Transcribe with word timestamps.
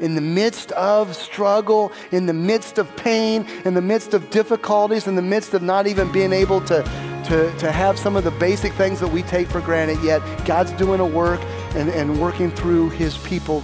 in 0.00 0.14
the 0.14 0.20
midst 0.20 0.72
of 0.72 1.14
struggle, 1.14 1.92
in 2.10 2.26
the 2.26 2.32
midst 2.32 2.78
of 2.78 2.94
pain, 2.96 3.46
in 3.64 3.74
the 3.74 3.82
midst 3.82 4.14
of 4.14 4.28
difficulties, 4.30 5.06
in 5.06 5.14
the 5.14 5.22
midst 5.22 5.54
of 5.54 5.62
not 5.62 5.86
even 5.86 6.10
being 6.12 6.32
able 6.32 6.60
to, 6.62 6.82
to, 7.26 7.56
to 7.58 7.70
have 7.70 7.98
some 7.98 8.16
of 8.16 8.24
the 8.24 8.30
basic 8.32 8.72
things 8.74 9.00
that 9.00 9.10
we 9.10 9.22
take 9.22 9.46
for 9.48 9.60
granted, 9.60 10.02
yet 10.02 10.20
God's 10.44 10.72
doing 10.72 11.00
a 11.00 11.06
work 11.06 11.40
and, 11.74 11.88
and 11.90 12.20
working 12.20 12.50
through 12.50 12.90
his 12.90 13.16
people. 13.18 13.62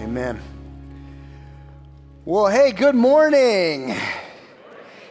Amen. 0.00 0.40
Well, 2.24 2.46
hey, 2.46 2.72
good 2.72 2.94
morning. 2.94 3.94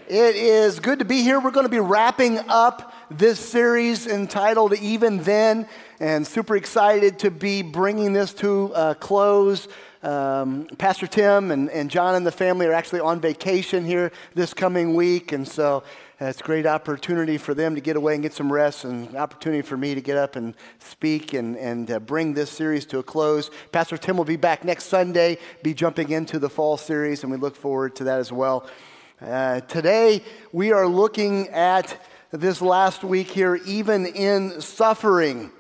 It 0.08 0.36
is 0.36 0.80
good 0.80 1.00
to 1.00 1.06
be 1.06 1.22
here. 1.22 1.40
We're 1.40 1.52
going 1.52 1.66
to 1.66 1.70
be 1.70 1.80
wrapping 1.80 2.40
up 2.50 2.94
this 3.10 3.40
series 3.40 4.08
entitled 4.08 4.74
Even 4.74 5.20
Then, 5.20 5.68
and 6.00 6.26
super 6.26 6.56
excited 6.56 7.20
to 7.20 7.32
be 7.32 7.62
bringing 7.62 8.14
this 8.14 8.34
to 8.36 8.72
a 8.76 8.96
close. 8.96 9.68
Um, 10.04 10.66
Pastor 10.80 11.06
Tim 11.06 11.52
and, 11.52 11.70
and 11.70 11.92
John 11.92 12.16
and 12.16 12.26
the 12.26 12.32
family 12.32 12.66
are 12.66 12.74
actually 12.74 13.02
on 13.02 13.22
vacation 13.22 13.86
here 13.86 14.12
this 14.34 14.52
coming 14.52 14.96
week, 14.96 15.32
and 15.32 15.48
so 15.48 15.84
uh, 16.20 16.26
it's 16.26 16.42
a 16.42 16.44
great 16.44 16.66
opportunity 16.66 17.38
for 17.38 17.54
them 17.54 17.76
to 17.76 17.82
get 17.82 17.96
away 17.96 18.16
and 18.16 18.24
get 18.24 18.34
some 18.34 18.52
rest, 18.52 18.84
and 18.84 19.16
opportunity 19.16 19.62
for 19.62 19.78
me 19.78 19.94
to 19.94 20.02
get 20.02 20.18
up 20.18 20.36
and 20.36 20.56
speak 20.80 21.34
and, 21.34 21.56
and 21.56 21.92
uh, 21.92 22.00
bring 22.00 22.34
this 22.34 22.50
series 22.50 22.84
to 22.88 22.98
a 22.98 23.04
close. 23.04 23.52
Pastor 23.72 23.96
Tim 23.96 24.18
will 24.18 24.26
be 24.26 24.38
back 24.38 24.64
next 24.64 24.86
Sunday, 24.86 25.38
be 25.62 25.76
jumping 25.76 26.10
into 26.10 26.40
the 26.40 26.50
fall 26.50 26.78
series, 26.78 27.22
and 27.22 27.32
we 27.32 27.38
look 27.38 27.56
forward 27.56 27.96
to 27.98 28.04
that 28.06 28.20
as 28.20 28.32
well. 28.32 28.68
Uh, 29.22 29.60
today, 29.62 30.24
we 30.52 30.72
are 30.72 30.88
looking 30.88 31.48
at 31.50 31.96
this 32.32 32.60
last 32.60 33.04
week 33.04 33.30
here, 33.30 33.60
even 33.68 34.08
in 34.08 34.62
suffering. 34.62 35.52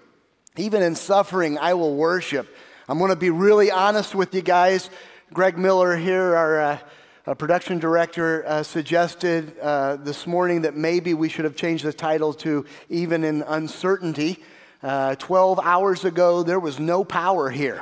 Even 0.57 0.81
in 0.81 0.95
suffering, 0.95 1.59
I 1.59 1.75
will 1.75 1.95
worship. 1.95 2.47
I'm 2.91 2.97
going 2.97 3.07
to 3.07 3.15
be 3.15 3.29
really 3.29 3.71
honest 3.71 4.13
with 4.13 4.35
you 4.35 4.41
guys. 4.41 4.89
Greg 5.31 5.57
Miller 5.57 5.95
here, 5.95 6.35
our 6.35 6.81
uh, 7.25 7.35
production 7.35 7.79
director, 7.79 8.43
uh, 8.45 8.63
suggested 8.63 9.57
uh, 9.59 9.95
this 9.95 10.27
morning 10.27 10.63
that 10.63 10.75
maybe 10.75 11.13
we 11.13 11.29
should 11.29 11.45
have 11.45 11.55
changed 11.55 11.85
the 11.85 11.93
title 11.93 12.33
to 12.33 12.65
Even 12.89 13.23
in 13.23 13.43
Uncertainty. 13.43 14.43
Uh, 14.83 15.15
12 15.15 15.61
hours 15.63 16.03
ago, 16.03 16.43
there 16.43 16.59
was 16.59 16.81
no 16.81 17.05
power 17.05 17.49
here. 17.49 17.81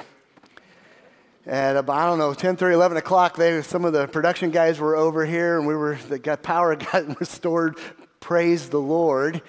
At 1.47 1.75
about, 1.75 1.97
I 1.97 2.05
don't 2.05 2.19
know, 2.19 2.35
10, 2.35 2.57
30, 2.57 2.75
11 2.75 2.97
o'clock, 2.97 3.35
they, 3.35 3.63
some 3.63 3.85
of 3.85 3.93
the 3.93 4.07
production 4.07 4.51
guys 4.51 4.79
were 4.79 4.95
over 4.95 5.25
here 5.25 5.57
and 5.57 5.65
we 5.65 5.73
were, 5.73 5.95
the 6.07 6.19
got 6.19 6.43
power 6.43 6.75
got 6.91 7.19
restored. 7.19 7.79
Praise 8.19 8.69
the 8.69 8.79
Lord. 8.79 9.41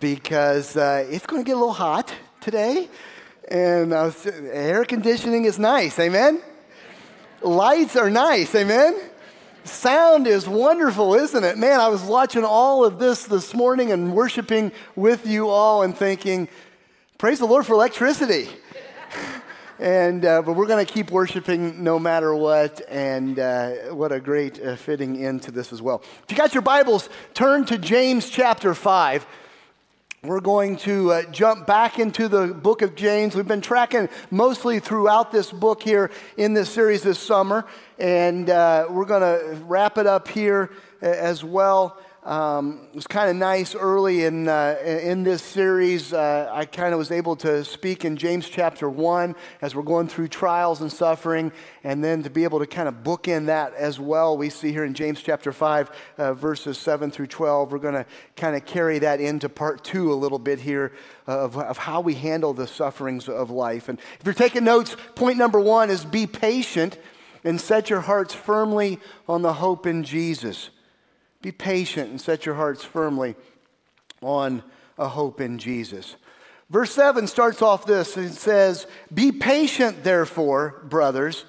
Because 0.00 0.76
uh, 0.76 1.06
it's 1.08 1.24
going 1.24 1.40
to 1.40 1.46
get 1.46 1.54
a 1.54 1.60
little 1.60 1.72
hot 1.72 2.12
today 2.40 2.88
and 3.48 3.92
uh, 3.92 4.10
air 4.50 4.84
conditioning 4.84 5.44
is 5.44 5.58
nice, 5.58 5.98
amen? 5.98 6.42
Lights 7.42 7.96
are 7.96 8.10
nice, 8.10 8.54
amen? 8.54 8.98
Sound 9.64 10.26
is 10.26 10.48
wonderful, 10.48 11.14
isn't 11.14 11.44
it? 11.44 11.58
Man, 11.58 11.80
I 11.80 11.88
was 11.88 12.02
watching 12.02 12.44
all 12.44 12.84
of 12.84 12.98
this 12.98 13.24
this 13.24 13.54
morning 13.54 13.92
and 13.92 14.14
worshiping 14.14 14.72
with 14.94 15.26
you 15.26 15.48
all 15.48 15.82
and 15.82 15.96
thinking, 15.96 16.48
praise 17.18 17.38
the 17.38 17.46
Lord 17.46 17.66
for 17.66 17.74
electricity. 17.74 18.48
and 19.78 20.24
uh, 20.24 20.42
but 20.42 20.54
we're 20.54 20.66
going 20.66 20.84
to 20.84 20.90
keep 20.90 21.10
worshiping 21.10 21.82
no 21.84 21.98
matter 21.98 22.34
what 22.34 22.80
and 22.88 23.38
uh, 23.38 23.70
what 23.92 24.10
a 24.10 24.18
great 24.18 24.62
uh, 24.62 24.74
fitting 24.74 25.16
into 25.16 25.50
this 25.50 25.70
as 25.70 25.82
well 25.82 26.02
if 26.22 26.30
you 26.30 26.36
got 26.36 26.54
your 26.54 26.62
bibles 26.62 27.10
turn 27.34 27.62
to 27.62 27.76
james 27.76 28.30
chapter 28.30 28.72
5 28.74 29.26
we're 30.22 30.40
going 30.40 30.76
to 30.76 31.12
uh, 31.12 31.22
jump 31.30 31.66
back 31.66 31.98
into 31.98 32.28
the 32.28 32.48
book 32.48 32.82
of 32.82 32.94
James. 32.94 33.34
We've 33.34 33.46
been 33.46 33.60
tracking 33.60 34.08
mostly 34.30 34.80
throughout 34.80 35.30
this 35.30 35.52
book 35.52 35.82
here 35.82 36.10
in 36.36 36.54
this 36.54 36.70
series 36.70 37.02
this 37.02 37.18
summer, 37.18 37.66
and 37.98 38.48
uh, 38.48 38.86
we're 38.90 39.04
going 39.04 39.20
to 39.20 39.56
wrap 39.64 39.98
it 39.98 40.06
up 40.06 40.26
here 40.28 40.70
uh, 41.02 41.06
as 41.06 41.44
well. 41.44 41.98
Um, 42.26 42.80
it 42.88 42.96
was 42.96 43.06
kind 43.06 43.30
of 43.30 43.36
nice 43.36 43.76
early 43.76 44.24
in, 44.24 44.48
uh, 44.48 44.76
in 44.82 45.22
this 45.22 45.40
series. 45.40 46.12
Uh, 46.12 46.50
I 46.52 46.64
kind 46.64 46.92
of 46.92 46.98
was 46.98 47.12
able 47.12 47.36
to 47.36 47.64
speak 47.64 48.04
in 48.04 48.16
James 48.16 48.48
chapter 48.48 48.90
1 48.90 49.36
as 49.62 49.76
we're 49.76 49.84
going 49.84 50.08
through 50.08 50.26
trials 50.26 50.80
and 50.80 50.90
suffering, 50.90 51.52
and 51.84 52.02
then 52.02 52.24
to 52.24 52.30
be 52.30 52.42
able 52.42 52.58
to 52.58 52.66
kind 52.66 52.88
of 52.88 53.04
book 53.04 53.28
in 53.28 53.46
that 53.46 53.74
as 53.74 54.00
well. 54.00 54.36
We 54.36 54.50
see 54.50 54.72
here 54.72 54.84
in 54.84 54.92
James 54.92 55.22
chapter 55.22 55.52
5, 55.52 55.90
uh, 56.18 56.34
verses 56.34 56.78
7 56.78 57.12
through 57.12 57.28
12. 57.28 57.70
We're 57.70 57.78
going 57.78 57.94
to 57.94 58.06
kind 58.34 58.56
of 58.56 58.66
carry 58.66 58.98
that 58.98 59.20
into 59.20 59.48
part 59.48 59.84
2 59.84 60.12
a 60.12 60.16
little 60.16 60.40
bit 60.40 60.58
here 60.58 60.94
of, 61.28 61.56
of 61.56 61.78
how 61.78 62.00
we 62.00 62.14
handle 62.14 62.52
the 62.52 62.66
sufferings 62.66 63.28
of 63.28 63.52
life. 63.52 63.88
And 63.88 64.00
if 64.18 64.26
you're 64.26 64.34
taking 64.34 64.64
notes, 64.64 64.96
point 65.14 65.38
number 65.38 65.60
one 65.60 65.90
is 65.90 66.04
be 66.04 66.26
patient 66.26 66.98
and 67.44 67.60
set 67.60 67.88
your 67.88 68.00
hearts 68.00 68.34
firmly 68.34 68.98
on 69.28 69.42
the 69.42 69.52
hope 69.52 69.86
in 69.86 70.02
Jesus. 70.02 70.70
Be 71.46 71.52
patient 71.52 72.10
and 72.10 72.20
set 72.20 72.44
your 72.44 72.56
hearts 72.56 72.82
firmly 72.82 73.36
on 74.20 74.64
a 74.98 75.06
hope 75.06 75.40
in 75.40 75.58
Jesus. 75.58 76.16
Verse 76.70 76.90
7 76.90 77.28
starts 77.28 77.62
off 77.62 77.86
this 77.86 78.16
it 78.16 78.32
says, 78.32 78.88
Be 79.14 79.30
patient, 79.30 80.02
therefore, 80.02 80.82
brothers, 80.88 81.44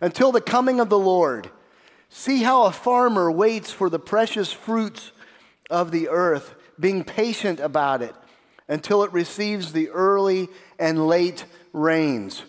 until 0.00 0.32
the 0.32 0.40
coming 0.40 0.80
of 0.80 0.88
the 0.88 0.98
Lord. 0.98 1.48
See 2.08 2.42
how 2.42 2.64
a 2.64 2.72
farmer 2.72 3.30
waits 3.30 3.70
for 3.70 3.88
the 3.88 4.00
precious 4.00 4.52
fruits 4.52 5.12
of 5.70 5.92
the 5.92 6.08
earth, 6.08 6.56
being 6.80 7.04
patient 7.04 7.60
about 7.60 8.02
it 8.02 8.16
until 8.66 9.04
it 9.04 9.12
receives 9.12 9.72
the 9.72 9.90
early 9.90 10.48
and 10.76 11.06
late 11.06 11.44
rains. 11.72 12.42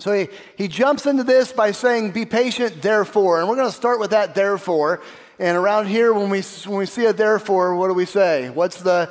So 0.00 0.12
he, 0.12 0.28
he 0.56 0.66
jumps 0.66 1.06
into 1.06 1.22
this 1.22 1.52
by 1.52 1.70
saying, 1.70 2.10
Be 2.10 2.26
patient, 2.26 2.82
therefore. 2.82 3.38
And 3.38 3.48
we're 3.48 3.54
going 3.54 3.70
to 3.70 3.72
start 3.72 4.00
with 4.00 4.10
that, 4.10 4.34
therefore. 4.34 5.00
And 5.38 5.56
around 5.56 5.86
here, 5.86 6.12
when 6.12 6.30
we, 6.30 6.42
when 6.66 6.78
we 6.78 6.86
see 6.86 7.04
a 7.04 7.12
therefore, 7.12 7.76
what 7.76 7.88
do 7.88 7.94
we 7.94 8.06
say? 8.06 8.50
What's 8.50 8.82
the 8.82 9.10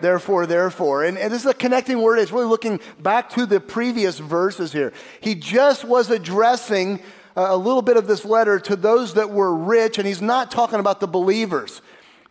therefore, 0.00 0.46
therefore? 0.46 1.04
And, 1.04 1.16
and 1.16 1.32
this 1.32 1.42
is 1.42 1.50
a 1.50 1.54
connecting 1.54 2.00
word. 2.02 2.18
It's 2.18 2.32
really 2.32 2.46
looking 2.46 2.80
back 3.00 3.30
to 3.30 3.46
the 3.46 3.60
previous 3.60 4.18
verses 4.18 4.72
here. 4.72 4.92
He 5.20 5.34
just 5.34 5.84
was 5.84 6.10
addressing 6.10 7.00
a 7.36 7.56
little 7.56 7.82
bit 7.82 7.96
of 7.96 8.08
this 8.08 8.24
letter 8.24 8.58
to 8.58 8.74
those 8.74 9.14
that 9.14 9.30
were 9.30 9.54
rich, 9.54 9.98
and 9.98 10.06
he's 10.06 10.22
not 10.22 10.50
talking 10.50 10.80
about 10.80 10.98
the 10.98 11.06
believers. 11.06 11.80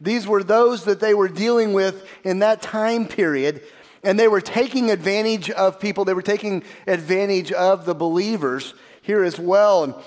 These 0.02 0.28
were 0.28 0.44
those 0.44 0.84
that 0.84 1.00
they 1.00 1.14
were 1.14 1.30
dealing 1.30 1.72
with 1.72 2.06
in 2.26 2.40
that 2.40 2.62
time 2.62 3.08
period, 3.08 3.62
and 4.04 4.20
they 4.20 4.28
were 4.28 4.42
taking 4.42 4.92
advantage 4.92 5.50
of 5.50 5.80
people. 5.80 6.04
They 6.04 6.14
were 6.14 6.22
taking 6.22 6.64
advantage 6.86 7.54
of 7.54 7.86
the 7.86 7.96
believers 7.96 8.74
here 9.02 9.24
as 9.24 9.40
well. 9.40 10.04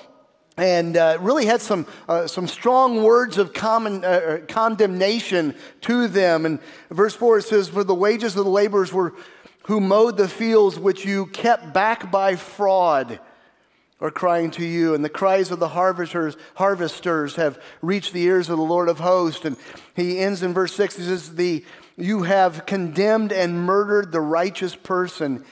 And 0.57 0.97
uh, 0.97 1.19
really 1.21 1.47
had 1.47 1.61
some, 1.61 1.87
uh, 2.09 2.27
some 2.27 2.47
strong 2.47 3.03
words 3.03 3.39
of 3.39 3.53
common, 3.53 4.05
uh, 4.05 4.41
condemnation 4.49 5.55
to 5.83 6.09
them. 6.09 6.45
And 6.45 6.59
verse 6.91 7.15
4 7.15 7.39
it 7.39 7.43
says, 7.43 7.69
For 7.69 7.85
the 7.85 7.95
wages 7.95 8.37
of 8.37 8.45
the 8.45 8.51
laborers 8.51 8.93
were 8.93 9.15
who 9.65 9.81
mowed 9.81 10.17
the 10.17 10.29
fields 10.29 10.79
which 10.79 11.05
you 11.05 11.27
kept 11.27 11.73
back 11.73 12.11
by 12.11 12.37
fraud 12.37 13.21
are 14.01 14.11
crying 14.11 14.51
to 14.51 14.65
you, 14.65 14.95
and 14.95 15.05
the 15.05 15.11
cries 15.11 15.51
of 15.51 15.59
the 15.59 15.69
harvesters, 15.69 16.37
harvesters 16.55 17.37
have 17.37 17.63
reached 17.83 18.15
the 18.15 18.23
ears 18.23 18.49
of 18.49 18.57
the 18.57 18.65
Lord 18.65 18.89
of 18.89 18.99
hosts. 18.99 19.45
And 19.45 19.57
he 19.95 20.19
ends 20.19 20.43
in 20.43 20.55
verse 20.55 20.75
6, 20.75 20.97
he 20.97 21.03
says, 21.03 21.35
the, 21.35 21.65
You 21.99 22.23
have 22.23 22.65
condemned 22.65 23.31
and 23.33 23.61
murdered 23.65 24.11
the 24.11 24.23
righteous 24.23 24.75
person 24.75 25.45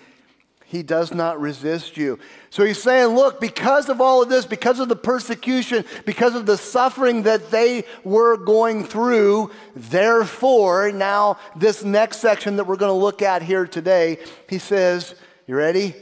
he 0.69 0.83
does 0.83 1.15
not 1.15 1.41
resist 1.41 1.97
you. 1.97 2.19
So 2.51 2.63
he's 2.63 2.81
saying, 2.83 3.15
look, 3.15 3.41
because 3.41 3.89
of 3.89 4.03
all 4.03 4.23
of 4.23 4.29
this, 4.29 4.45
because 4.45 4.81
of 4.81 4.91
the 4.91 4.97
persecution, 4.97 5.83
because 6.05 6.35
of 6.35 6.45
the 6.45 6.59
suffering 6.59 7.23
that 7.23 7.51
they 7.51 7.85
were 8.05 8.37
going 8.37 8.85
through, 8.85 9.51
therefore, 9.75 10.93
now 10.93 11.39
this 11.57 11.83
next 11.83 12.19
section 12.19 12.57
that 12.57 12.67
we're 12.67 12.77
going 12.77 12.91
to 12.91 13.03
look 13.03 13.23
at 13.23 13.41
here 13.41 13.67
today, 13.67 14.19
he 14.47 14.59
says, 14.59 15.15
You 15.47 15.57
ready? 15.57 15.95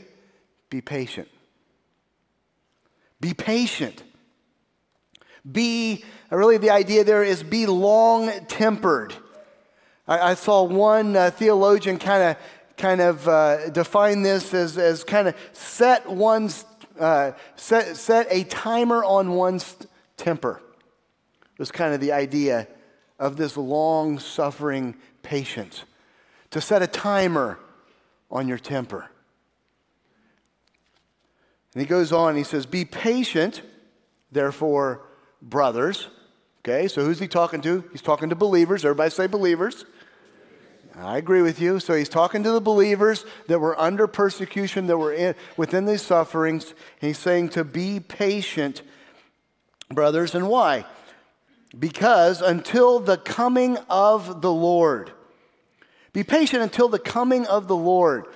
Be 0.68 0.80
patient. 0.80 1.28
Be 3.20 3.34
patient. 3.34 4.02
Be, 5.50 6.04
really, 6.28 6.58
the 6.58 6.70
idea 6.70 7.04
there 7.04 7.22
is 7.22 7.44
be 7.44 7.66
long 7.66 8.32
tempered. 8.48 9.14
I, 10.08 10.30
I, 10.30 10.34
saw 10.34 10.64
one 10.64 11.16
uh, 11.16 11.30
theologian 11.30 11.98
kind 11.98 12.22
of 12.22 12.36
kind 12.76 13.00
of 13.00 13.26
uh, 13.26 13.70
define 13.70 14.22
this 14.22 14.52
as, 14.52 14.76
as 14.78 15.04
kind 15.04 15.28
of 15.28 15.34
set 15.52 16.08
one's 16.08 16.64
uh, 16.98 17.32
set, 17.56 17.96
set 17.96 18.26
a 18.30 18.44
timer 18.44 19.04
on 19.04 19.32
one's 19.32 19.76
temper. 20.16 20.60
It 21.52 21.58
was 21.58 21.70
kind 21.70 21.94
of 21.94 22.00
the 22.00 22.12
idea 22.12 22.68
of 23.18 23.36
this 23.36 23.56
long 23.56 24.18
suffering 24.18 24.94
patience 25.22 25.84
to 26.50 26.60
set 26.60 26.82
a 26.82 26.86
timer 26.86 27.58
on 28.30 28.48
your 28.48 28.58
temper. 28.58 29.08
And 31.72 31.82
he 31.82 31.86
goes 31.86 32.12
on 32.12 32.36
he 32.36 32.44
says 32.44 32.66
be 32.66 32.84
patient 32.84 33.62
therefore 34.32 35.02
brothers. 35.42 36.08
Okay 36.60 36.88
so 36.88 37.04
who's 37.04 37.18
he 37.18 37.28
talking 37.28 37.60
to? 37.62 37.84
He's 37.92 38.02
talking 38.02 38.30
to 38.30 38.34
believers. 38.34 38.84
Everybody 38.84 39.10
say 39.10 39.26
believers 39.26 39.84
I 40.98 41.18
agree 41.18 41.42
with 41.42 41.60
you. 41.60 41.78
So 41.78 41.94
he's 41.94 42.08
talking 42.08 42.42
to 42.44 42.52
the 42.52 42.60
believers 42.60 43.24
that 43.48 43.58
were 43.58 43.78
under 43.78 44.06
persecution, 44.06 44.86
that 44.86 44.96
were 44.96 45.12
in, 45.12 45.34
within 45.56 45.84
these 45.84 46.02
sufferings. 46.02 46.74
He's 47.00 47.18
saying 47.18 47.50
to 47.50 47.64
be 47.64 48.00
patient, 48.00 48.82
brothers. 49.90 50.34
And 50.34 50.48
why? 50.48 50.86
Because 51.78 52.40
until 52.40 52.98
the 52.98 53.18
coming 53.18 53.76
of 53.90 54.40
the 54.40 54.52
Lord. 54.52 55.12
Be 56.14 56.24
patient 56.24 56.62
until 56.62 56.88
the 56.88 56.98
coming 56.98 57.46
of 57.46 57.68
the 57.68 57.76
Lord. 57.76 58.26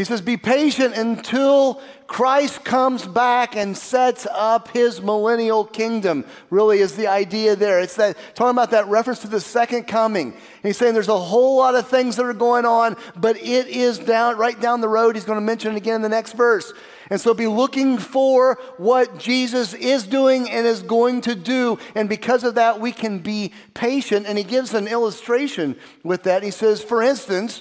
He 0.00 0.04
says, 0.04 0.22
Be 0.22 0.38
patient 0.38 0.94
until 0.94 1.82
Christ 2.06 2.64
comes 2.64 3.06
back 3.06 3.54
and 3.54 3.76
sets 3.76 4.26
up 4.32 4.68
his 4.68 5.02
millennial 5.02 5.62
kingdom, 5.66 6.24
really 6.48 6.78
is 6.78 6.96
the 6.96 7.06
idea 7.06 7.54
there. 7.54 7.80
It's 7.80 7.96
that 7.96 8.16
talking 8.34 8.52
about 8.52 8.70
that 8.70 8.86
reference 8.86 9.18
to 9.18 9.28
the 9.28 9.42
second 9.42 9.88
coming. 9.88 10.32
He's 10.62 10.78
saying 10.78 10.94
there's 10.94 11.08
a 11.08 11.18
whole 11.18 11.58
lot 11.58 11.74
of 11.74 11.86
things 11.86 12.16
that 12.16 12.24
are 12.24 12.32
going 12.32 12.64
on, 12.64 12.96
but 13.14 13.36
it 13.36 13.66
is 13.66 13.98
down 13.98 14.38
right 14.38 14.58
down 14.58 14.80
the 14.80 14.88
road. 14.88 15.16
He's 15.16 15.26
going 15.26 15.36
to 15.36 15.44
mention 15.44 15.74
it 15.74 15.76
again 15.76 15.96
in 15.96 16.02
the 16.02 16.08
next 16.08 16.32
verse. 16.32 16.72
And 17.10 17.20
so 17.20 17.34
be 17.34 17.46
looking 17.46 17.98
for 17.98 18.58
what 18.78 19.18
Jesus 19.18 19.74
is 19.74 20.06
doing 20.06 20.48
and 20.48 20.66
is 20.66 20.80
going 20.80 21.20
to 21.20 21.34
do. 21.34 21.78
And 21.94 22.08
because 22.08 22.42
of 22.42 22.54
that, 22.54 22.80
we 22.80 22.92
can 22.92 23.18
be 23.18 23.52
patient. 23.74 24.24
And 24.26 24.38
he 24.38 24.44
gives 24.44 24.72
an 24.72 24.88
illustration 24.88 25.76
with 26.02 26.22
that. 26.22 26.42
He 26.42 26.52
says, 26.52 26.82
for 26.82 27.02
instance, 27.02 27.60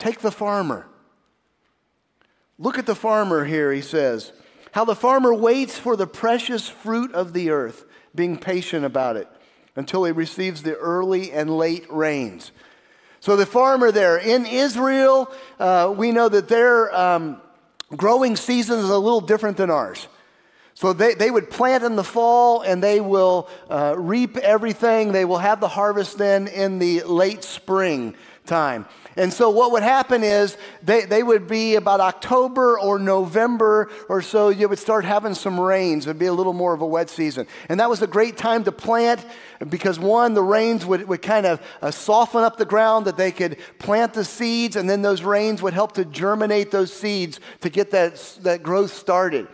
take 0.00 0.18
the 0.18 0.32
farmer. 0.32 0.88
Look 2.58 2.78
at 2.78 2.86
the 2.86 2.94
farmer 2.94 3.44
here, 3.44 3.72
he 3.72 3.80
says. 3.80 4.32
How 4.72 4.84
the 4.84 4.94
farmer 4.94 5.32
waits 5.32 5.78
for 5.78 5.96
the 5.96 6.06
precious 6.06 6.68
fruit 6.68 7.12
of 7.12 7.32
the 7.32 7.50
earth, 7.50 7.84
being 8.14 8.38
patient 8.38 8.84
about 8.84 9.16
it 9.16 9.28
until 9.76 10.04
he 10.04 10.12
receives 10.12 10.62
the 10.62 10.76
early 10.76 11.32
and 11.32 11.56
late 11.56 11.84
rains. 11.90 12.52
So, 13.20 13.36
the 13.36 13.46
farmer 13.46 13.90
there 13.90 14.18
in 14.18 14.46
Israel, 14.46 15.32
uh, 15.58 15.92
we 15.96 16.12
know 16.12 16.28
that 16.28 16.48
their 16.48 16.94
um, 16.94 17.40
growing 17.96 18.36
season 18.36 18.78
is 18.78 18.90
a 18.90 18.98
little 18.98 19.20
different 19.20 19.56
than 19.56 19.70
ours. 19.70 20.08
So, 20.74 20.92
they, 20.92 21.14
they 21.14 21.30
would 21.30 21.50
plant 21.50 21.84
in 21.84 21.96
the 21.96 22.04
fall 22.04 22.60
and 22.60 22.82
they 22.82 23.00
will 23.00 23.48
uh, 23.70 23.94
reap 23.96 24.36
everything. 24.36 25.12
They 25.12 25.24
will 25.24 25.38
have 25.38 25.60
the 25.60 25.68
harvest 25.68 26.18
then 26.18 26.48
in 26.48 26.78
the 26.78 27.02
late 27.04 27.42
spring 27.42 28.14
time. 28.44 28.86
And 29.16 29.32
so 29.32 29.50
what 29.50 29.72
would 29.72 29.82
happen 29.82 30.24
is 30.24 30.56
they, 30.82 31.04
they 31.04 31.22
would 31.22 31.46
be 31.46 31.76
about 31.76 32.00
October 32.00 32.78
or 32.78 32.98
November 32.98 33.90
or 34.08 34.22
so, 34.22 34.48
you 34.48 34.68
would 34.68 34.78
start 34.78 35.04
having 35.04 35.34
some 35.34 35.58
rains. 35.58 36.06
It'd 36.06 36.18
be 36.18 36.26
a 36.26 36.32
little 36.32 36.52
more 36.52 36.74
of 36.74 36.80
a 36.80 36.86
wet 36.86 37.08
season. 37.10 37.46
And 37.68 37.78
that 37.80 37.88
was 37.88 38.02
a 38.02 38.06
great 38.06 38.36
time 38.36 38.64
to 38.64 38.72
plant 38.72 39.24
because 39.68 39.98
one, 39.98 40.34
the 40.34 40.42
rains 40.42 40.84
would, 40.84 41.06
would 41.08 41.22
kind 41.22 41.46
of 41.46 41.62
uh, 41.80 41.90
soften 41.90 42.42
up 42.42 42.56
the 42.56 42.64
ground 42.64 43.06
that 43.06 43.16
they 43.16 43.30
could 43.30 43.58
plant 43.78 44.14
the 44.14 44.24
seeds, 44.24 44.76
and 44.76 44.88
then 44.90 45.02
those 45.02 45.22
rains 45.22 45.62
would 45.62 45.74
help 45.74 45.92
to 45.92 46.04
germinate 46.04 46.70
those 46.70 46.92
seeds 46.92 47.40
to 47.60 47.70
get 47.70 47.90
that, 47.92 48.16
that 48.42 48.62
growth 48.62 48.92
started. 48.92 49.48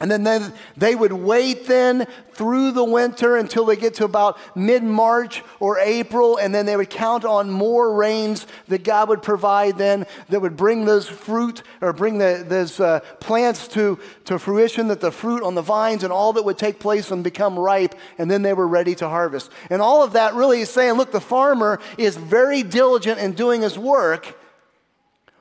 And 0.00 0.10
then, 0.10 0.24
then 0.24 0.52
they 0.76 0.96
would 0.96 1.12
wait 1.12 1.66
then 1.66 2.08
through 2.32 2.72
the 2.72 2.82
winter 2.82 3.36
until 3.36 3.64
they 3.64 3.76
get 3.76 3.94
to 3.94 4.04
about 4.04 4.38
mid 4.56 4.82
March 4.82 5.44
or 5.60 5.78
April, 5.78 6.36
and 6.36 6.52
then 6.52 6.66
they 6.66 6.76
would 6.76 6.90
count 6.90 7.24
on 7.24 7.48
more 7.48 7.94
rains 7.94 8.44
that 8.66 8.82
God 8.82 9.08
would 9.08 9.22
provide 9.22 9.78
then 9.78 10.06
that 10.30 10.40
would 10.40 10.56
bring 10.56 10.84
those 10.84 11.08
fruit 11.08 11.62
or 11.80 11.92
bring 11.92 12.18
the, 12.18 12.44
those 12.46 12.80
uh, 12.80 13.00
plants 13.20 13.68
to, 13.68 14.00
to 14.24 14.36
fruition, 14.40 14.88
that 14.88 15.00
the 15.00 15.12
fruit 15.12 15.44
on 15.44 15.54
the 15.54 15.62
vines 15.62 16.02
and 16.02 16.12
all 16.12 16.32
that 16.32 16.44
would 16.44 16.58
take 16.58 16.80
place 16.80 17.12
and 17.12 17.22
become 17.22 17.56
ripe, 17.56 17.94
and 18.18 18.28
then 18.28 18.42
they 18.42 18.52
were 18.52 18.66
ready 18.66 18.96
to 18.96 19.08
harvest. 19.08 19.48
And 19.70 19.80
all 19.80 20.02
of 20.02 20.14
that 20.14 20.34
really 20.34 20.62
is 20.62 20.70
saying, 20.70 20.94
look, 20.94 21.12
the 21.12 21.20
farmer 21.20 21.78
is 21.98 22.16
very 22.16 22.64
diligent 22.64 23.20
in 23.20 23.32
doing 23.32 23.62
his 23.62 23.78
work, 23.78 24.36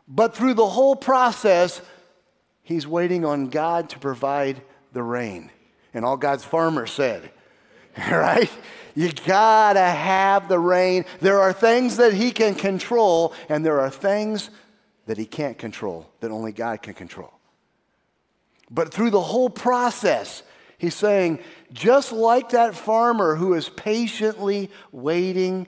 but 0.07 0.35
through 0.35 0.53
the 0.53 0.69
whole 0.69 0.95
process, 0.95 1.81
He's 2.63 2.87
waiting 2.87 3.25
on 3.25 3.49
God 3.49 3.89
to 3.89 3.99
provide 3.99 4.61
the 4.93 5.03
rain. 5.03 5.51
And 5.93 6.05
all 6.05 6.17
God's 6.17 6.45
farmers 6.45 6.91
said, 6.91 7.29
right? 7.97 8.49
You 8.95 9.11
gotta 9.11 9.81
have 9.81 10.47
the 10.47 10.59
rain. 10.59 11.05
There 11.19 11.39
are 11.39 11.53
things 11.53 11.97
that 11.97 12.13
He 12.13 12.31
can 12.31 12.55
control, 12.55 13.33
and 13.49 13.65
there 13.65 13.81
are 13.81 13.89
things 13.89 14.49
that 15.05 15.17
He 15.17 15.25
can't 15.25 15.57
control, 15.57 16.09
that 16.21 16.31
only 16.31 16.51
God 16.51 16.81
can 16.81 16.93
control. 16.93 17.33
But 18.71 18.93
through 18.93 19.11
the 19.11 19.21
whole 19.21 19.49
process, 19.49 20.43
He's 20.77 20.95
saying, 20.95 21.39
just 21.71 22.11
like 22.11 22.49
that 22.49 22.75
farmer 22.75 23.35
who 23.35 23.53
is 23.53 23.69
patiently 23.69 24.69
waiting 24.91 25.67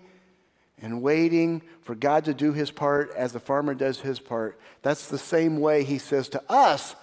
and 0.81 1.01
waiting 1.01 1.61
for 1.81 1.95
God 1.95 2.25
to 2.25 2.33
do 2.33 2.53
his 2.53 2.71
part 2.71 3.11
as 3.15 3.33
the 3.33 3.39
farmer 3.39 3.73
does 3.73 3.99
his 3.99 4.19
part. 4.19 4.59
That's 4.81 5.07
the 5.07 5.17
same 5.17 5.59
way 5.59 5.83
he 5.83 5.97
says 5.97 6.29
to 6.29 6.43
us 6.49 6.95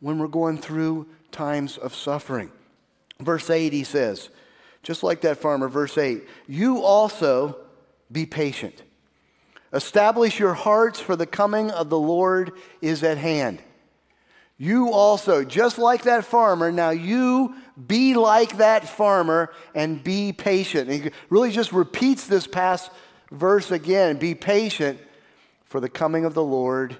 when 0.00 0.18
we're 0.18 0.28
going 0.28 0.58
through 0.58 1.08
times 1.30 1.78
of 1.78 1.94
suffering. 1.94 2.50
Verse 3.18 3.48
8, 3.50 3.72
he 3.72 3.84
says, 3.84 4.30
just 4.82 5.02
like 5.02 5.22
that 5.22 5.38
farmer, 5.38 5.68
verse 5.68 5.98
8, 5.98 6.26
you 6.46 6.82
also 6.82 7.58
be 8.10 8.26
patient. 8.26 8.82
Establish 9.72 10.38
your 10.38 10.54
hearts, 10.54 10.98
for 10.98 11.16
the 11.16 11.26
coming 11.26 11.70
of 11.70 11.90
the 11.90 11.98
Lord 11.98 12.52
is 12.80 13.02
at 13.04 13.18
hand. 13.18 13.62
You 14.62 14.92
also, 14.92 15.42
just 15.42 15.78
like 15.78 16.02
that 16.02 16.22
farmer, 16.22 16.70
now 16.70 16.90
you 16.90 17.54
be 17.86 18.12
like 18.12 18.58
that 18.58 18.86
farmer 18.86 19.54
and 19.74 20.04
be 20.04 20.34
patient. 20.34 20.90
And 20.90 21.02
he 21.02 21.10
really 21.30 21.50
just 21.50 21.72
repeats 21.72 22.26
this 22.26 22.46
past 22.46 22.90
verse 23.32 23.70
again 23.70 24.18
be 24.18 24.34
patient, 24.34 25.00
for 25.64 25.80
the 25.80 25.88
coming 25.88 26.26
of 26.26 26.34
the 26.34 26.44
Lord 26.44 26.98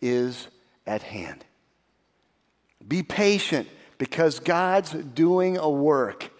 is 0.00 0.48
at 0.86 1.02
hand. 1.02 1.44
Be 2.88 3.02
patient 3.02 3.68
because 3.98 4.40
God's 4.40 4.92
doing 4.92 5.58
a 5.58 5.68
work, 5.68 6.30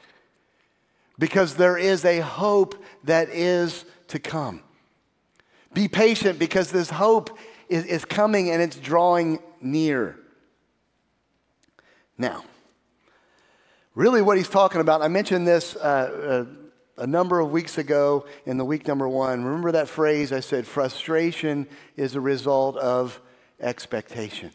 because 1.18 1.56
there 1.56 1.76
is 1.76 2.06
a 2.06 2.20
hope 2.20 2.82
that 3.04 3.28
is 3.28 3.84
to 4.08 4.18
come. 4.18 4.62
Be 5.74 5.88
patient 5.88 6.38
because 6.38 6.72
this 6.72 6.88
hope 6.88 7.36
is, 7.68 7.84
is 7.84 8.06
coming 8.06 8.48
and 8.48 8.62
it's 8.62 8.76
drawing 8.76 9.40
near. 9.60 10.20
Now, 12.16 12.44
really, 13.94 14.22
what 14.22 14.36
he's 14.36 14.48
talking 14.48 14.80
about, 14.80 15.02
I 15.02 15.08
mentioned 15.08 15.46
this 15.46 15.76
uh, 15.76 16.46
uh, 16.46 17.02
a 17.02 17.06
number 17.06 17.40
of 17.40 17.50
weeks 17.50 17.78
ago 17.78 18.26
in 18.46 18.56
the 18.56 18.64
week 18.64 18.86
number 18.86 19.08
one. 19.08 19.44
Remember 19.44 19.72
that 19.72 19.88
phrase 19.88 20.32
I 20.32 20.40
said, 20.40 20.66
frustration 20.66 21.66
is 21.96 22.14
a 22.14 22.20
result 22.20 22.76
of 22.76 23.20
expectation. 23.60 24.50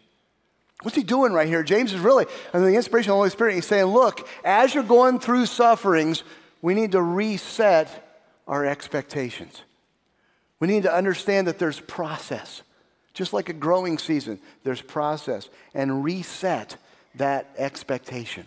What's 0.81 0.95
he 0.95 1.03
doing 1.03 1.33
right 1.33 1.47
here? 1.47 1.61
James 1.63 1.91
is 1.91 1.99
really, 1.99 2.25
under 2.53 2.67
the 2.67 2.75
inspiration 2.75 3.11
of 3.11 3.15
the 3.15 3.17
Holy 3.17 3.29
Spirit, 3.29 3.55
he's 3.55 3.65
saying, 3.65 3.85
look, 3.85 4.27
as 4.45 4.73
you're 4.73 4.83
going 4.83 5.19
through 5.19 5.45
sufferings, 5.45 6.23
we 6.61 6.73
need 6.73 6.93
to 6.93 7.01
reset 7.01 8.05
our 8.47 8.65
expectations. 8.65 9.61
We 10.59 10.67
need 10.69 10.83
to 10.83 10.93
understand 10.93 11.47
that 11.47 11.59
there's 11.59 11.81
process. 11.81 12.61
Just 13.13 13.33
like 13.33 13.49
a 13.49 13.53
growing 13.53 13.97
season, 13.97 14.39
there's 14.63 14.81
process. 14.81 15.49
And 15.73 16.03
reset 16.03 16.77
that 17.15 17.49
expectation. 17.57 18.45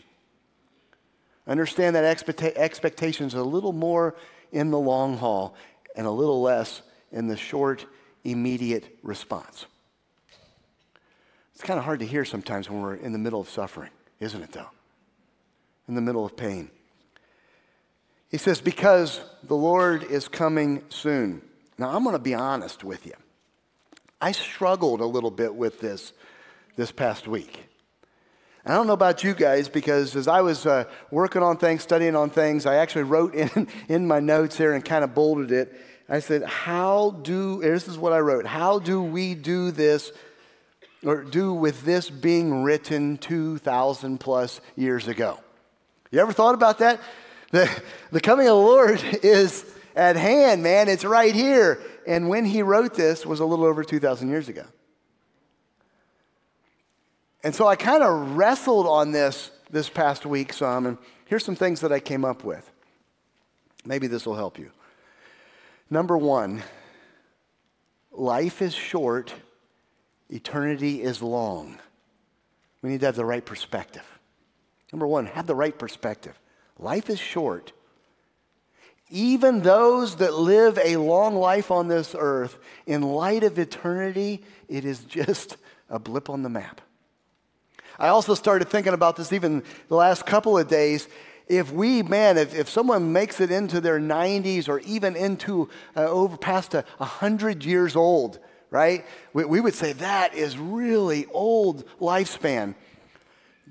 Understand 1.47 1.97
that 1.97 2.17
expecta- 2.17 2.55
expectation 2.57 3.27
is 3.27 3.35
a 3.35 3.43
little 3.43 3.73
more 3.73 4.15
in 4.53 4.71
the 4.71 4.79
long 4.79 5.17
haul 5.17 5.55
and 5.97 6.07
a 6.07 6.11
little 6.11 6.41
less 6.41 6.83
in 7.11 7.27
the 7.27 7.37
short, 7.37 7.85
immediate 8.25 8.99
response. 9.03 9.67
It's 11.55 11.65
kind 11.65 11.79
of 11.79 11.85
hard 11.85 12.01
to 12.01 12.07
hear 12.07 12.25
sometimes 12.25 12.71
when 12.71 12.81
we're 12.81 12.95
in 12.95 13.13
the 13.13 13.19
middle 13.19 13.41
of 13.41 13.49
suffering, 13.49 13.91
isn't 14.21 14.43
it, 14.43 14.53
though? 14.53 14.71
In 15.89 15.95
the 15.95 16.01
middle 16.01 16.25
of 16.25 16.37
pain. 16.37 16.71
He 18.31 18.39
says, 18.39 18.61
Because 18.61 19.21
the 19.43 19.57
Lord 19.57 20.05
is 20.05 20.29
coming 20.29 20.83
soon. 20.89 21.43
Now, 21.77 21.91
I'm 21.91 22.05
going 22.05 22.15
to 22.15 22.23
be 22.23 22.35
honest 22.35 22.83
with 22.85 23.07
you. 23.07 23.13
I 24.21 24.33
struggled 24.33 25.01
a 25.01 25.07
little 25.07 25.31
bit 25.31 25.55
with 25.55 25.81
this 25.81 26.13
this 26.77 26.93
past 26.93 27.29
week. 27.29 27.69
I 28.65 28.75
don't 28.75 28.87
know 28.87 28.93
about 28.93 29.25
you 29.25 29.35
guys 29.35 29.69
because 29.69 30.15
as 30.15 30.29
I 30.29 30.41
was 30.41 30.67
uh, 30.67 30.85
working 31.11 31.43
on 31.43 31.57
things, 31.57 31.83
studying 31.83 32.15
on 32.15 32.31
things, 32.31 32.65
I 32.65 32.77
actually 32.77 33.05
wrote 33.05 33.35
in, 33.35 33.69
in 33.89 34.07
my 34.07 34.21
notes 34.21 34.57
here 34.57 34.73
and 34.73 34.85
kind 34.85 35.03
of 35.03 35.15
bolded 35.15 35.51
it. 35.51 35.75
I 36.09 36.21
said, 36.21 36.45
How 36.45 37.11
do, 37.23 37.61
this 37.61 37.89
is 37.89 37.99
what 37.99 38.13
I 38.13 38.19
wrote, 38.19 38.47
how 38.47 38.79
do 38.79 39.03
we 39.03 39.35
do 39.35 39.71
this 39.71 40.13
or 41.05 41.25
do 41.25 41.53
with 41.53 41.83
this 41.83 42.09
being 42.09 42.63
written 42.63 43.19
2,000 43.19 44.19
plus 44.19 44.61
years 44.77 45.09
ago? 45.09 45.41
You 46.13 46.21
ever 46.21 46.33
thought 46.33 46.55
about 46.55 46.79
that? 46.79 47.01
The, 47.51 47.69
the 48.13 48.21
coming 48.21 48.47
of 48.47 48.57
the 48.57 48.63
Lord 48.63 49.03
is 49.23 49.65
at 49.97 50.17
hand, 50.17 50.63
man. 50.63 50.89
It's 50.89 51.05
right 51.05 51.35
here. 51.35 51.83
And 52.07 52.29
when 52.29 52.45
he 52.45 52.63
wrote 52.63 52.95
this 52.95 53.27
was 53.27 53.41
a 53.41 53.45
little 53.45 53.65
over 53.65 53.83
2,000 53.83 54.29
years 54.29 54.49
ago. 54.49 54.65
And 57.45 57.55
so 57.55 57.67
I 57.67 57.77
kind 57.77 58.03
of 58.03 58.37
wrestled 58.37 58.87
on 58.87 59.13
this 59.13 59.51
this 59.73 59.89
past 59.89 60.25
week 60.27 60.53
some, 60.53 60.87
and 60.87 60.99
here's 61.25 61.45
some 61.45 61.57
things 61.57 61.81
that 61.81 61.91
I 61.91 61.99
came 61.99 62.25
up 62.25 62.45
with. 62.45 62.71
Maybe 63.85 64.07
this 64.07 64.27
will 64.27 64.37
help 64.37 64.59
you. 64.59 64.71
Number 65.91 66.17
one, 66.17 66.63
life 68.13 68.63
is 68.63 68.75
short, 68.75 69.35
eternity 70.31 71.03
is 71.03 71.21
long. 71.21 71.79
We 72.83 72.91
need 72.91 73.01
to 73.01 73.07
have 73.07 73.17
the 73.17 73.25
right 73.25 73.45
perspective. 73.45 74.05
Number 74.93 75.07
one, 75.07 75.27
have 75.27 75.47
the 75.47 75.55
right 75.55 75.77
perspective. 75.77 76.39
Life 76.79 77.09
is 77.09 77.19
short. 77.19 77.73
Even 79.11 79.61
those 79.61 80.17
that 80.17 80.35
live 80.35 80.79
a 80.83 80.97
long 80.97 81.35
life 81.35 81.71
on 81.71 81.89
this 81.89 82.15
earth, 82.19 82.59
in 82.87 83.03
light 83.03 83.43
of 83.43 83.59
eternity, 83.59 84.43
it 84.69 84.85
is 84.85 85.05
just 85.05 85.57
a 85.89 85.99
blip 85.99 86.31
on 86.31 86.43
the 86.43 86.49
map. 86.49 86.81
I 87.99 88.09
also 88.09 88.35
started 88.35 88.69
thinking 88.69 88.93
about 88.93 89.17
this 89.17 89.33
even 89.33 89.63
the 89.89 89.97
last 89.97 90.27
couple 90.27 90.59
of 90.59 90.69
days. 90.69 91.09
If 91.49 91.73
we, 91.73 92.03
man, 92.03 92.39
if, 92.39 92.55
if 92.55 92.69
someone 92.69 93.13
makes 93.13 93.41
it 93.41 93.51
into 93.51 93.81
their 93.81 93.99
90s 94.01 94.69
or 94.69 94.81
even 94.81 95.17
into 95.17 95.69
uh, 95.97 96.07
over 96.07 96.37
past 96.37 96.75
a 96.75 96.85
100 96.99 97.65
years 97.65 97.97
old, 97.97 98.39
right, 98.71 99.05
we, 99.33 99.45
we 99.45 99.61
would 99.61 99.75
say 99.75 99.93
that 99.95 100.35
is 100.35 100.57
really 100.57 101.27
old 101.27 101.85
lifespan. 101.99 102.75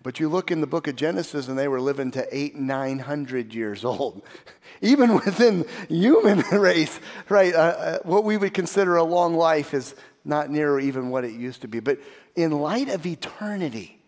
But 0.04 0.20
you 0.20 0.30
look 0.30 0.50
in 0.50 0.62
the 0.62 0.68
book 0.68 0.88
of 0.88 0.96
Genesis 0.96 1.48
and 1.48 1.58
they 1.58 1.68
were 1.68 1.80
living 1.80 2.12
to 2.12 2.28
eight, 2.36 2.56
900 2.56 3.54
years 3.54 3.86
old. 3.86 4.24
Even 4.82 5.14
within 5.14 5.66
human 5.90 6.40
race, 6.52 7.00
right, 7.30 7.54
uh, 7.54 7.58
uh, 7.58 8.00
what 8.04 8.24
we 8.24 8.38
would 8.38 8.54
consider 8.54 8.96
a 8.96 9.04
long 9.04 9.36
life 9.36 9.74
is 9.74 9.96
not 10.26 10.50
near 10.50 10.80
even 10.80 11.10
what 11.10 11.24
it 11.24 11.34
used 11.34 11.62
to 11.62 11.68
be. 11.68 11.80
But 11.80 12.00
in 12.36 12.52
light 12.52 12.90
of 12.90 13.06
eternity, 13.06 14.01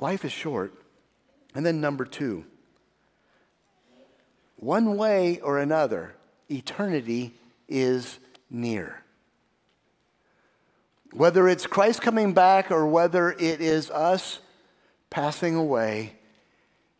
life 0.00 0.24
is 0.24 0.32
short. 0.32 0.74
And 1.54 1.64
then 1.64 1.80
number 1.80 2.04
two, 2.04 2.44
one 4.56 4.96
way 4.96 5.40
or 5.40 5.58
another, 5.58 6.14
eternity 6.50 7.34
is 7.68 8.18
near. 8.50 9.02
Whether 11.12 11.48
it's 11.48 11.66
Christ 11.66 12.02
coming 12.02 12.34
back 12.34 12.70
or 12.70 12.86
whether 12.86 13.30
it 13.32 13.60
is 13.60 13.90
us 13.90 14.40
passing 15.10 15.54
away, 15.54 16.14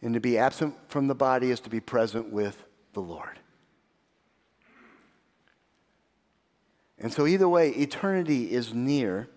and 0.00 0.14
to 0.14 0.20
be 0.20 0.38
absent 0.38 0.74
from 0.88 1.08
the 1.08 1.14
body 1.14 1.50
is 1.50 1.60
to 1.60 1.70
be 1.70 1.80
present 1.80 2.30
with 2.32 2.64
the 2.92 3.00
Lord. 3.00 3.38
And 6.98 7.12
so, 7.12 7.26
either 7.26 7.48
way, 7.48 7.70
eternity 7.70 8.50
is 8.50 8.72
near. 8.72 9.28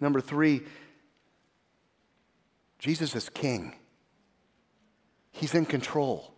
Number 0.00 0.20
three, 0.20 0.62
Jesus 2.82 3.14
is 3.14 3.28
king. 3.28 3.76
He's 5.30 5.54
in 5.54 5.66
control. 5.66 6.34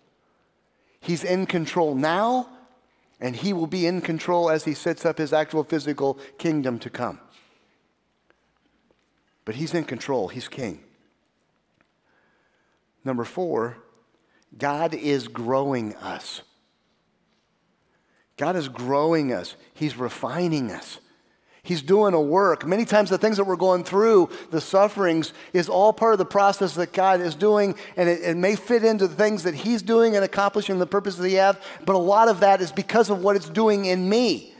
He's 1.01 1.25
in 1.25 1.47
control 1.47 1.95
now, 1.95 2.51
and 3.19 3.35
he 3.35 3.55
will 3.55 3.67
be 3.67 3.87
in 3.87 4.03
control 4.03 4.51
as 4.51 4.63
he 4.67 4.75
sets 4.75 5.07
up 5.07 5.17
his 5.17 5.33
actual 5.33 5.65
physical 5.65 6.19
kingdom 6.37 6.79
to 6.81 6.91
come. 6.91 7.19
But 9.47 9.55
he's 9.55 9.73
in 9.73 9.85
control, 9.85 10.29
he's 10.29 10.47
king. 10.47 10.81
Number 13.07 13.25
four, 13.25 13.79
God 14.59 14.93
is 14.93 15.29
growing 15.29 15.95
us. 15.95 16.43
God 18.37 18.55
is 18.55 18.69
growing 18.69 19.33
us, 19.33 19.57
He's 19.73 19.97
refining 19.97 20.71
us. 20.71 20.99
He's 21.65 21.83
doing 21.83 22.13
a 22.13 22.21
work. 22.21 22.67
Many 22.67 22.85
times, 22.85 23.09
the 23.11 23.19
things 23.19 23.39
that 23.39 23.45
we're 23.45 23.57
going 23.57 23.85
through, 23.85 24.29
the 24.51 24.61
sufferings, 24.61 25.33
is 25.55 25.69
all 25.69 25.95
part 25.95 26.13
of 26.13 26.19
the 26.19 26.25
process 26.27 26.75
that 26.75 26.93
God 26.93 27.23
is 27.23 27.35
doing, 27.35 27.75
and 27.97 28.07
it, 28.07 28.23
it, 28.23 28.37
may 28.37 28.55
fit 28.55 28.85
into 28.85 29.09
the 29.09 29.15
things 29.15 29.45
that 29.45 29.55
He's 29.55 29.81
doing 29.81 30.15
and 30.15 30.25
accomplishing 30.25 30.79
the 30.79 30.87
purpose 30.87 31.17
that 31.17 31.27
He 31.27 31.35
has, 31.35 31.57
but 31.87 31.97
a 31.97 31.99
lot 31.99 32.29
of 32.29 32.41
that 32.41 32.61
is 32.61 32.71
because 32.71 33.09
of 33.09 33.23
what 33.23 33.35
it's 33.35 33.49
doing 33.49 33.87
in 33.87 34.07
me, 34.07 34.55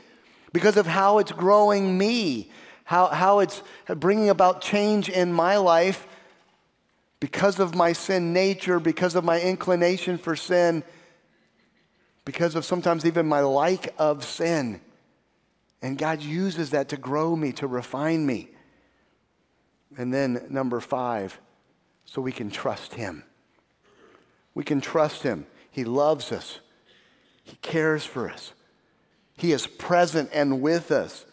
because 0.55 0.79
of 0.79 0.87
how 0.87 1.19
it's 1.19 1.31
growing 1.31 1.97
me, 1.97 2.51
how, 2.85 3.09
how 3.09 3.41
it's 3.41 3.63
bringing 3.87 4.31
about 4.31 4.63
change 4.63 5.11
in 5.11 5.31
my 5.31 5.59
life 5.59 6.09
because 7.21 7.59
of 7.59 7.75
my 7.75 7.93
sin 7.93 8.33
nature, 8.33 8.81
because 8.81 9.15
of 9.15 9.25
my 9.25 9.41
inclination 9.41 10.19
for 10.19 10.37
sin, 10.37 10.83
because 12.25 12.55
of 12.55 12.65
sometimes 12.65 13.07
even 13.07 13.27
my 13.27 13.41
like 13.41 13.95
of 13.99 14.25
sin. 14.25 14.81
And 15.85 15.99
God 15.99 16.23
uses 16.23 16.71
that 16.71 16.89
to 16.89 16.97
grow 16.97 17.37
me, 17.37 17.53
to 17.53 17.67
refine 17.67 18.25
me. 18.25 18.49
And 19.99 20.15
then, 20.15 20.47
number 20.49 20.81
five, 20.81 21.39
so 22.07 22.23
we 22.23 22.33
can 22.33 22.51
trust 22.51 22.95
Him. 22.95 23.23
We 24.55 24.65
can 24.65 24.81
trust 24.81 25.23
Him. 25.23 25.47
He 25.71 25.85
loves 25.85 26.33
us, 26.33 26.61
He 27.43 27.57
cares 27.57 28.03
for 28.03 28.31
us, 28.31 28.55
He 29.37 29.53
is 29.53 29.67
present 29.67 30.31
and 30.33 30.63
with 30.63 30.91
us, 30.91 31.27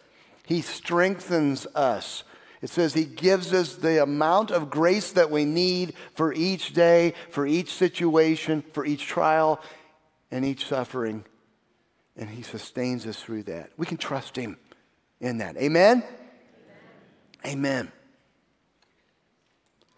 He 0.46 0.60
strengthens 0.60 1.66
us. 1.68 2.26
It 2.62 2.70
says 2.70 2.94
He 2.94 3.06
gives 3.06 3.54
us 3.54 3.76
the 3.76 4.04
amount 4.04 4.52
of 4.52 4.70
grace 4.70 5.14
that 5.14 5.32
we 5.32 5.46
need 5.46 5.94
for 6.14 6.34
each 6.34 6.74
day, 6.74 7.14
for 7.30 7.48
each 7.48 7.72
situation, 7.72 8.66
for 8.74 8.86
each 8.86 9.08
trial, 9.08 9.62
and 10.30 10.44
each 10.44 10.66
suffering 10.66 11.24
and 12.22 12.30
He 12.30 12.44
sustains 12.44 13.06
us 13.08 13.20
through 13.20 13.44
that. 13.44 13.72
We 13.78 13.88
can 13.88 13.98
trust 13.98 14.36
Him 14.36 14.58
in 15.20 15.40
that. 15.40 15.58
Amen? 15.58 16.04
Amen. 17.44 17.58
Amen. 17.58 17.92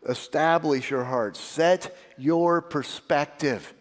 Establish 0.08 0.90
your 0.90 1.04
heart, 1.04 1.36
set 1.36 1.96
your 2.18 2.62
perspective, 2.62 3.74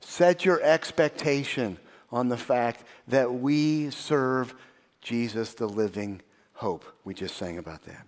set 0.00 0.44
your 0.44 0.62
expectation 0.62 1.78
on 2.12 2.28
the 2.28 2.36
fact 2.36 2.84
that 3.08 3.34
we 3.34 3.90
serve 3.90 4.54
Jesus, 5.00 5.54
the 5.54 5.68
living 5.68 6.22
hope. 6.54 6.84
We 7.04 7.12
just 7.12 7.36
sang 7.36 7.58
about 7.58 7.82
that. 7.82 8.06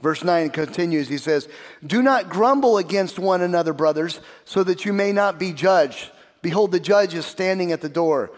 Verse 0.00 0.24
9 0.24 0.48
continues. 0.50 1.08
He 1.08 1.18
says, 1.18 1.46
Do 1.86 2.02
not 2.02 2.30
grumble 2.30 2.78
against 2.78 3.18
one 3.18 3.42
another, 3.42 3.74
brothers, 3.74 4.20
so 4.46 4.64
that 4.64 4.86
you 4.86 4.94
may 4.94 5.12
not 5.12 5.38
be 5.38 5.52
judged. 5.52 6.10
Behold, 6.42 6.72
the 6.72 6.80
judge 6.80 7.14
is 7.14 7.26
standing 7.26 7.72
at 7.72 7.80
the 7.80 7.88
door. 7.88 8.30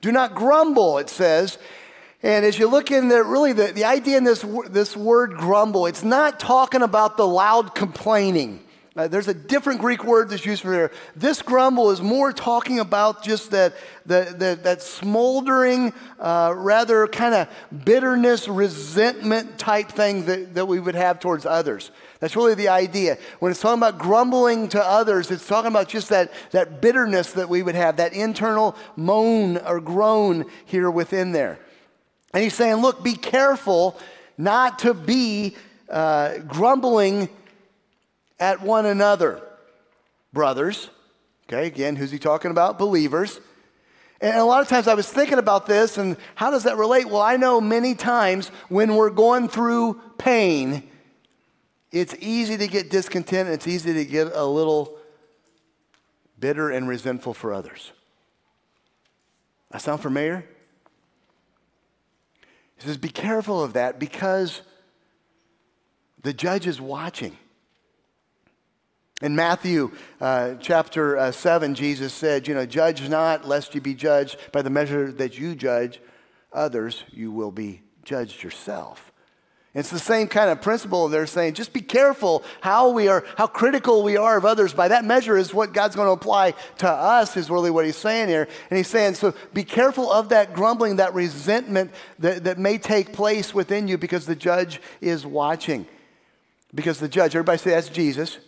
Do 0.00 0.12
not 0.12 0.34
grumble, 0.34 0.98
it 0.98 1.08
says. 1.08 1.58
And 2.22 2.44
as 2.44 2.58
you 2.58 2.68
look 2.68 2.90
in 2.90 3.08
there, 3.08 3.24
really 3.24 3.52
the, 3.52 3.72
the 3.72 3.84
idea 3.84 4.18
in 4.18 4.24
this, 4.24 4.44
this 4.68 4.96
word 4.96 5.34
grumble, 5.34 5.86
it's 5.86 6.02
not 6.02 6.40
talking 6.40 6.82
about 6.82 7.16
the 7.16 7.26
loud 7.26 7.74
complaining. 7.74 8.62
Uh, 8.96 9.06
there's 9.06 9.28
a 9.28 9.34
different 9.34 9.78
Greek 9.78 10.04
word 10.04 10.30
that's 10.30 10.46
used 10.46 10.62
for 10.62 10.70
there. 10.70 10.90
This 11.14 11.42
grumble 11.42 11.90
is 11.90 12.00
more 12.00 12.32
talking 12.32 12.80
about 12.80 13.22
just 13.22 13.50
that, 13.50 13.74
that, 14.06 14.38
that, 14.38 14.64
that 14.64 14.80
smoldering, 14.80 15.92
uh, 16.18 16.54
rather 16.56 17.06
kind 17.06 17.34
of 17.34 17.84
bitterness, 17.84 18.48
resentment 18.48 19.58
type 19.58 19.90
thing 19.90 20.24
that, 20.24 20.54
that 20.54 20.66
we 20.66 20.80
would 20.80 20.94
have 20.94 21.20
towards 21.20 21.44
others. 21.44 21.90
That's 22.20 22.36
really 22.36 22.54
the 22.54 22.68
idea. 22.68 23.18
When 23.38 23.50
it's 23.50 23.60
talking 23.60 23.80
about 23.80 23.98
grumbling 23.98 24.70
to 24.70 24.82
others, 24.82 25.30
it's 25.30 25.46
talking 25.46 25.70
about 25.70 25.88
just 25.88 26.08
that, 26.08 26.32
that 26.52 26.80
bitterness 26.80 27.32
that 27.32 27.50
we 27.50 27.62
would 27.62 27.74
have, 27.74 27.98
that 27.98 28.14
internal 28.14 28.76
moan 28.96 29.58
or 29.58 29.78
groan 29.78 30.46
here 30.64 30.90
within 30.90 31.32
there. 31.32 31.58
And 32.32 32.42
he's 32.42 32.54
saying, 32.54 32.76
look, 32.76 33.04
be 33.04 33.14
careful 33.14 33.98
not 34.38 34.78
to 34.80 34.94
be 34.94 35.54
uh, 35.90 36.38
grumbling 36.38 37.28
at 38.38 38.60
one 38.60 38.86
another. 38.86 39.42
Brothers, 40.32 40.90
okay, 41.48 41.66
again, 41.66 41.96
who's 41.96 42.10
he 42.10 42.18
talking 42.18 42.50
about? 42.50 42.78
Believers. 42.78 43.40
And 44.20 44.36
a 44.36 44.44
lot 44.44 44.62
of 44.62 44.68
times 44.68 44.88
I 44.88 44.94
was 44.94 45.10
thinking 45.10 45.38
about 45.38 45.66
this 45.66 45.98
and 45.98 46.16
how 46.34 46.50
does 46.50 46.64
that 46.64 46.76
relate? 46.76 47.06
Well, 47.06 47.20
I 47.20 47.36
know 47.36 47.60
many 47.60 47.94
times 47.94 48.48
when 48.68 48.96
we're 48.96 49.10
going 49.10 49.48
through 49.48 50.00
pain, 50.18 50.88
it's 51.92 52.14
easy 52.18 52.56
to 52.56 52.66
get 52.66 52.90
discontent, 52.90 53.48
it's 53.48 53.66
easy 53.66 53.92
to 53.94 54.04
get 54.04 54.32
a 54.32 54.44
little 54.44 54.98
bitter 56.38 56.70
and 56.70 56.88
resentful 56.88 57.34
for 57.34 57.52
others. 57.52 57.92
That 59.70 59.82
sound 59.82 60.00
familiar? 60.00 60.44
He 62.76 62.86
says, 62.86 62.96
Be 62.96 63.08
careful 63.08 63.62
of 63.62 63.74
that 63.74 63.98
because 63.98 64.62
the 66.22 66.32
judge 66.32 66.66
is 66.66 66.80
watching. 66.80 67.36
In 69.22 69.34
Matthew 69.34 69.92
uh, 70.20 70.56
chapter 70.60 71.16
uh, 71.16 71.32
7, 71.32 71.74
Jesus 71.74 72.12
said, 72.12 72.46
You 72.46 72.54
know, 72.54 72.66
judge 72.66 73.08
not 73.08 73.48
lest 73.48 73.74
you 73.74 73.80
be 73.80 73.94
judged. 73.94 74.36
By 74.52 74.60
the 74.60 74.68
measure 74.68 75.10
that 75.12 75.38
you 75.38 75.54
judge 75.54 76.00
others, 76.52 77.02
you 77.10 77.32
will 77.32 77.50
be 77.50 77.80
judged 78.04 78.42
yourself. 78.42 79.10
It's 79.72 79.90
the 79.90 79.98
same 79.98 80.28
kind 80.28 80.50
of 80.50 80.60
principle 80.60 81.08
they're 81.08 81.26
saying. 81.26 81.54
Just 81.54 81.72
be 81.72 81.82
careful 81.82 82.44
how 82.62 82.90
we 82.90 83.08
are, 83.08 83.24
how 83.36 83.46
critical 83.46 84.02
we 84.02 84.18
are 84.18 84.36
of 84.36 84.44
others. 84.44 84.74
By 84.74 84.88
that 84.88 85.04
measure 85.04 85.36
is 85.36 85.52
what 85.52 85.72
God's 85.72 85.96
going 85.96 86.08
to 86.08 86.12
apply 86.12 86.52
to 86.78 86.88
us, 86.88 87.36
is 87.38 87.50
really 87.50 87.70
what 87.70 87.84
he's 87.84 87.96
saying 87.96 88.28
here. 88.28 88.48
And 88.70 88.76
he's 88.76 88.88
saying, 88.88 89.14
so 89.14 89.34
be 89.52 89.64
careful 89.64 90.10
of 90.10 90.30
that 90.30 90.54
grumbling, 90.54 90.96
that 90.96 91.14
resentment 91.14 91.90
that, 92.18 92.44
that 92.44 92.58
may 92.58 92.76
take 92.78 93.12
place 93.14 93.54
within 93.54 93.88
you 93.88 93.96
because 93.98 94.24
the 94.24 94.36
judge 94.36 94.80
is 95.00 95.26
watching. 95.26 95.86
Because 96.74 96.98
the 96.98 97.08
judge, 97.08 97.34
everybody 97.34 97.58
say 97.58 97.70
that's 97.70 97.88
Jesus. 97.90 98.38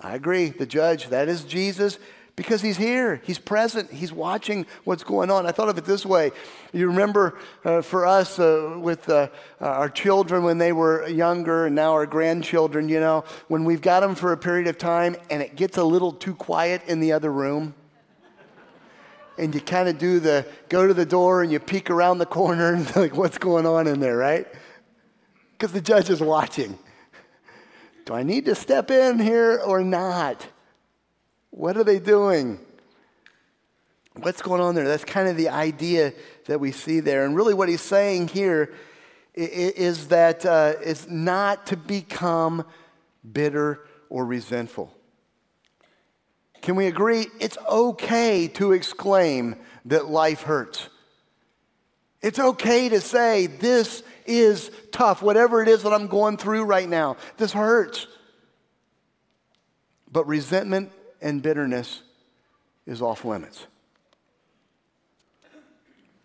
I 0.00 0.14
agree. 0.14 0.50
The 0.50 0.66
judge, 0.66 1.08
that 1.08 1.28
is 1.28 1.44
Jesus. 1.44 1.98
Because 2.36 2.62
he's 2.62 2.76
here, 2.76 3.20
he's 3.24 3.36
present, 3.36 3.90
he's 3.90 4.12
watching 4.12 4.64
what's 4.84 5.02
going 5.02 5.28
on. 5.28 5.44
I 5.44 5.50
thought 5.50 5.68
of 5.68 5.76
it 5.76 5.84
this 5.84 6.06
way. 6.06 6.30
You 6.72 6.86
remember 6.86 7.36
uh, 7.64 7.82
for 7.82 8.06
us 8.06 8.38
uh, 8.38 8.76
with 8.80 9.08
uh, 9.08 9.26
our 9.60 9.88
children 9.88 10.44
when 10.44 10.58
they 10.58 10.70
were 10.70 11.08
younger 11.08 11.66
and 11.66 11.74
now 11.74 11.94
our 11.94 12.06
grandchildren, 12.06 12.88
you 12.88 13.00
know, 13.00 13.24
when 13.48 13.64
we've 13.64 13.80
got 13.80 14.00
them 14.00 14.14
for 14.14 14.30
a 14.30 14.36
period 14.36 14.68
of 14.68 14.78
time 14.78 15.16
and 15.30 15.42
it 15.42 15.56
gets 15.56 15.78
a 15.78 15.82
little 15.82 16.12
too 16.12 16.32
quiet 16.32 16.82
in 16.86 17.00
the 17.00 17.10
other 17.10 17.32
room 17.32 17.74
and 19.36 19.54
you 19.54 19.60
kind 19.60 19.88
of 19.88 19.98
do 19.98 20.20
the 20.20 20.46
go 20.68 20.86
to 20.86 20.94
the 20.94 21.06
door 21.06 21.42
and 21.42 21.50
you 21.50 21.58
peek 21.58 21.90
around 21.90 22.18
the 22.18 22.26
corner 22.26 22.74
and 22.74 22.94
like 22.96 23.16
what's 23.16 23.38
going 23.38 23.66
on 23.66 23.86
in 23.86 24.00
there, 24.00 24.16
right? 24.16 24.46
Because 25.52 25.72
the 25.72 25.80
judge 25.80 26.10
is 26.10 26.20
watching. 26.20 26.78
Do 28.08 28.14
I 28.14 28.22
need 28.22 28.46
to 28.46 28.54
step 28.54 28.90
in 28.90 29.18
here 29.18 29.60
or 29.62 29.84
not? 29.84 30.46
What 31.50 31.76
are 31.76 31.84
they 31.84 31.98
doing? 31.98 32.58
What's 34.16 34.40
going 34.40 34.62
on 34.62 34.74
there? 34.74 34.88
That's 34.88 35.04
kind 35.04 35.28
of 35.28 35.36
the 35.36 35.50
idea 35.50 36.14
that 36.46 36.58
we 36.58 36.72
see 36.72 37.00
there. 37.00 37.26
And 37.26 37.36
really, 37.36 37.52
what 37.52 37.68
he's 37.68 37.82
saying 37.82 38.28
here 38.28 38.72
is 39.34 40.08
that 40.08 40.46
uh, 40.46 40.76
it's 40.82 41.06
not 41.06 41.66
to 41.66 41.76
become 41.76 42.64
bitter 43.30 43.84
or 44.08 44.24
resentful. 44.24 44.90
Can 46.62 46.76
we 46.76 46.86
agree? 46.86 47.26
It's 47.40 47.58
okay 47.68 48.48
to 48.54 48.72
exclaim 48.72 49.54
that 49.84 50.06
life 50.08 50.44
hurts. 50.44 50.88
It's 52.22 52.38
okay 52.38 52.88
to 52.88 53.02
say, 53.02 53.48
This 53.48 54.02
is 54.28 54.70
tough, 54.92 55.22
whatever 55.22 55.62
it 55.62 55.68
is 55.68 55.82
that 55.82 55.92
I'm 55.92 56.06
going 56.06 56.36
through 56.36 56.64
right 56.64 56.88
now. 56.88 57.16
This 57.36 57.52
hurts. 57.52 58.06
But 60.10 60.26
resentment 60.26 60.92
and 61.20 61.42
bitterness 61.42 62.02
is 62.86 63.02
off 63.02 63.24
limits. 63.24 63.66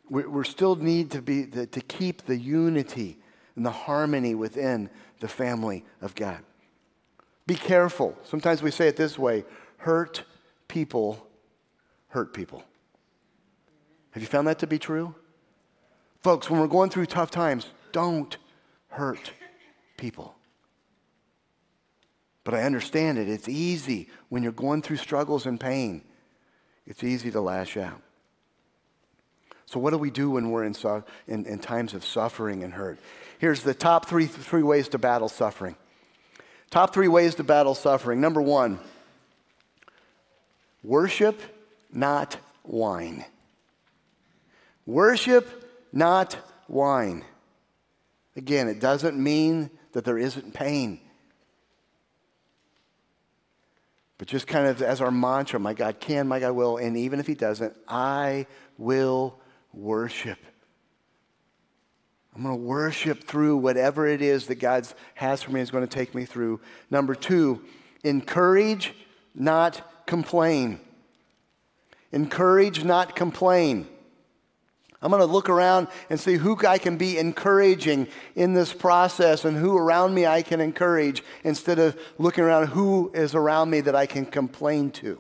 We 0.09 0.25
we 0.25 0.43
still 0.43 0.75
need 0.75 1.11
to, 1.11 1.21
be, 1.21 1.45
to 1.45 1.81
keep 1.81 2.25
the 2.25 2.37
unity 2.37 3.17
and 3.55 3.65
the 3.65 3.71
harmony 3.71 4.35
within 4.35 4.89
the 5.19 5.27
family 5.27 5.85
of 6.01 6.15
God. 6.15 6.39
Be 7.47 7.55
careful. 7.55 8.17
Sometimes 8.23 8.61
we 8.61 8.71
say 8.71 8.87
it 8.87 8.95
this 8.95 9.17
way 9.17 9.45
hurt 9.77 10.23
people 10.67 11.27
hurt 12.09 12.33
people. 12.33 12.63
Have 14.11 14.21
you 14.21 14.27
found 14.27 14.47
that 14.47 14.59
to 14.59 14.67
be 14.67 14.77
true? 14.77 15.15
Folks, 16.21 16.49
when 16.49 16.59
we're 16.59 16.67
going 16.67 16.89
through 16.89 17.07
tough 17.07 17.31
times, 17.31 17.71
don't 17.93 18.35
hurt 18.89 19.31
people. 19.95 20.35
But 22.43 22.55
I 22.55 22.63
understand 22.63 23.17
it. 23.17 23.29
It's 23.29 23.47
easy 23.47 24.09
when 24.27 24.43
you're 24.43 24.51
going 24.51 24.81
through 24.81 24.97
struggles 24.97 25.45
and 25.45 25.57
pain. 25.57 26.01
It's 26.85 27.03
easy 27.03 27.31
to 27.31 27.39
lash 27.39 27.77
out. 27.77 28.01
So, 29.65 29.79
what 29.79 29.91
do 29.91 29.97
we 29.97 30.11
do 30.11 30.31
when 30.31 30.51
we're 30.51 30.65
in, 30.65 30.73
su- 30.73 31.03
in, 31.27 31.45
in 31.45 31.59
times 31.59 31.93
of 31.93 32.03
suffering 32.03 32.63
and 32.63 32.73
hurt? 32.73 32.99
Here's 33.39 33.63
the 33.63 33.73
top 33.73 34.07
three, 34.07 34.25
three 34.25 34.61
ways 34.61 34.89
to 34.89 34.97
battle 34.97 35.29
suffering. 35.29 35.77
Top 36.69 36.93
three 36.93 37.07
ways 37.07 37.35
to 37.35 37.43
battle 37.43 37.75
suffering. 37.75 38.19
Number 38.19 38.41
one, 38.41 38.79
worship, 40.83 41.39
not 41.91 42.37
whine. 42.63 43.23
Worship, 44.85 45.47
not 45.93 46.33
whine. 46.67 47.23
Again, 48.35 48.67
it 48.67 48.79
doesn't 48.79 49.21
mean 49.21 49.69
that 49.91 50.05
there 50.05 50.17
isn't 50.17 50.53
pain. 50.53 50.99
But 54.17 54.27
just 54.27 54.47
kind 54.47 54.67
of 54.67 54.81
as 54.81 55.01
our 55.01 55.11
mantra, 55.11 55.59
my 55.59 55.73
God 55.73 55.99
can, 55.99 56.27
my 56.27 56.39
God 56.39 56.53
will, 56.53 56.77
and 56.77 56.95
even 56.97 57.19
if 57.19 57.27
He 57.27 57.35
doesn't, 57.35 57.75
I 57.87 58.47
will 58.77 59.39
worship. 59.73 60.39
I'm 62.35 62.41
going 62.41 62.55
to 62.55 62.61
worship 62.61 63.25
through 63.25 63.57
whatever 63.57 64.07
it 64.07 64.21
is 64.21 64.47
that 64.47 64.55
God 64.55 64.87
has 65.13 65.43
for 65.43 65.51
me 65.51 65.61
is 65.61 65.69
going 65.69 65.87
to 65.87 65.93
take 65.93 66.15
me 66.15 66.25
through. 66.25 66.61
Number 66.89 67.13
two, 67.13 67.63
encourage, 68.03 68.93
not 69.35 70.07
complain. 70.07 70.79
Encourage, 72.11 72.83
not 72.83 73.15
complain. 73.15 73.87
I'm 75.03 75.11
going 75.11 75.19
to 75.19 75.25
look 75.25 75.49
around 75.49 75.89
and 76.09 76.17
see 76.17 76.35
who 76.35 76.57
I 76.65 76.77
can 76.77 76.95
be 76.95 77.17
encouraging 77.17 78.07
in 78.35 78.53
this 78.53 78.71
process 78.71 79.43
and 79.43 79.57
who 79.57 79.77
around 79.77 80.13
me 80.13 80.25
I 80.25 80.41
can 80.41 80.61
encourage 80.61 81.23
instead 81.43 81.77
of 81.77 81.99
looking 82.17 82.45
around 82.45 82.67
who 82.67 83.11
is 83.13 83.35
around 83.35 83.69
me 83.69 83.81
that 83.81 83.95
I 83.95 84.05
can 84.05 84.25
complain 84.25 84.91
to. 84.91 85.19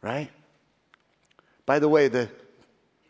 Right? 0.00 0.30
By 1.66 1.78
the 1.78 1.90
way, 1.90 2.08
the, 2.08 2.30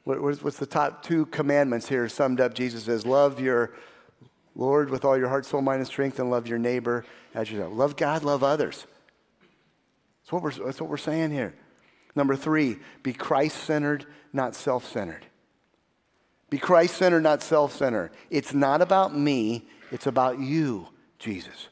what's 0.02 0.58
the 0.58 0.66
top 0.66 1.04
two 1.04 1.26
commandments 1.26 1.88
here 1.88 2.08
summed 2.08 2.40
up? 2.40 2.52
Jesus 2.52 2.82
says, 2.82 3.06
Love 3.06 3.38
your 3.38 3.72
Lord 4.56 4.90
with 4.90 5.04
all 5.04 5.16
your 5.16 5.28
heart, 5.28 5.46
soul, 5.46 5.62
mind, 5.62 5.78
and 5.78 5.86
strength, 5.86 6.18
and 6.18 6.32
love 6.32 6.48
your 6.48 6.58
neighbor 6.58 7.04
as 7.32 7.48
yourself. 7.48 7.72
Love 7.72 7.96
God, 7.96 8.24
love 8.24 8.42
others. 8.42 8.86
That's 10.22 10.32
what 10.32 10.42
we're, 10.42 10.66
that's 10.66 10.80
what 10.80 10.90
we're 10.90 10.96
saying 10.96 11.30
here. 11.30 11.54
Number 12.16 12.34
three, 12.34 12.78
be 13.04 13.12
Christ 13.12 13.56
centered, 13.64 14.04
not 14.32 14.54
self 14.54 14.90
centered. 14.90 15.26
Be 16.48 16.58
Christ 16.58 16.96
centered, 16.96 17.22
not 17.22 17.42
self 17.42 17.74
centered. 17.74 18.10
It's 18.30 18.52
not 18.52 18.82
about 18.82 19.16
me, 19.16 19.66
it's 19.90 20.06
about 20.06 20.38
you, 20.38 20.88
Jesus. 21.18 21.68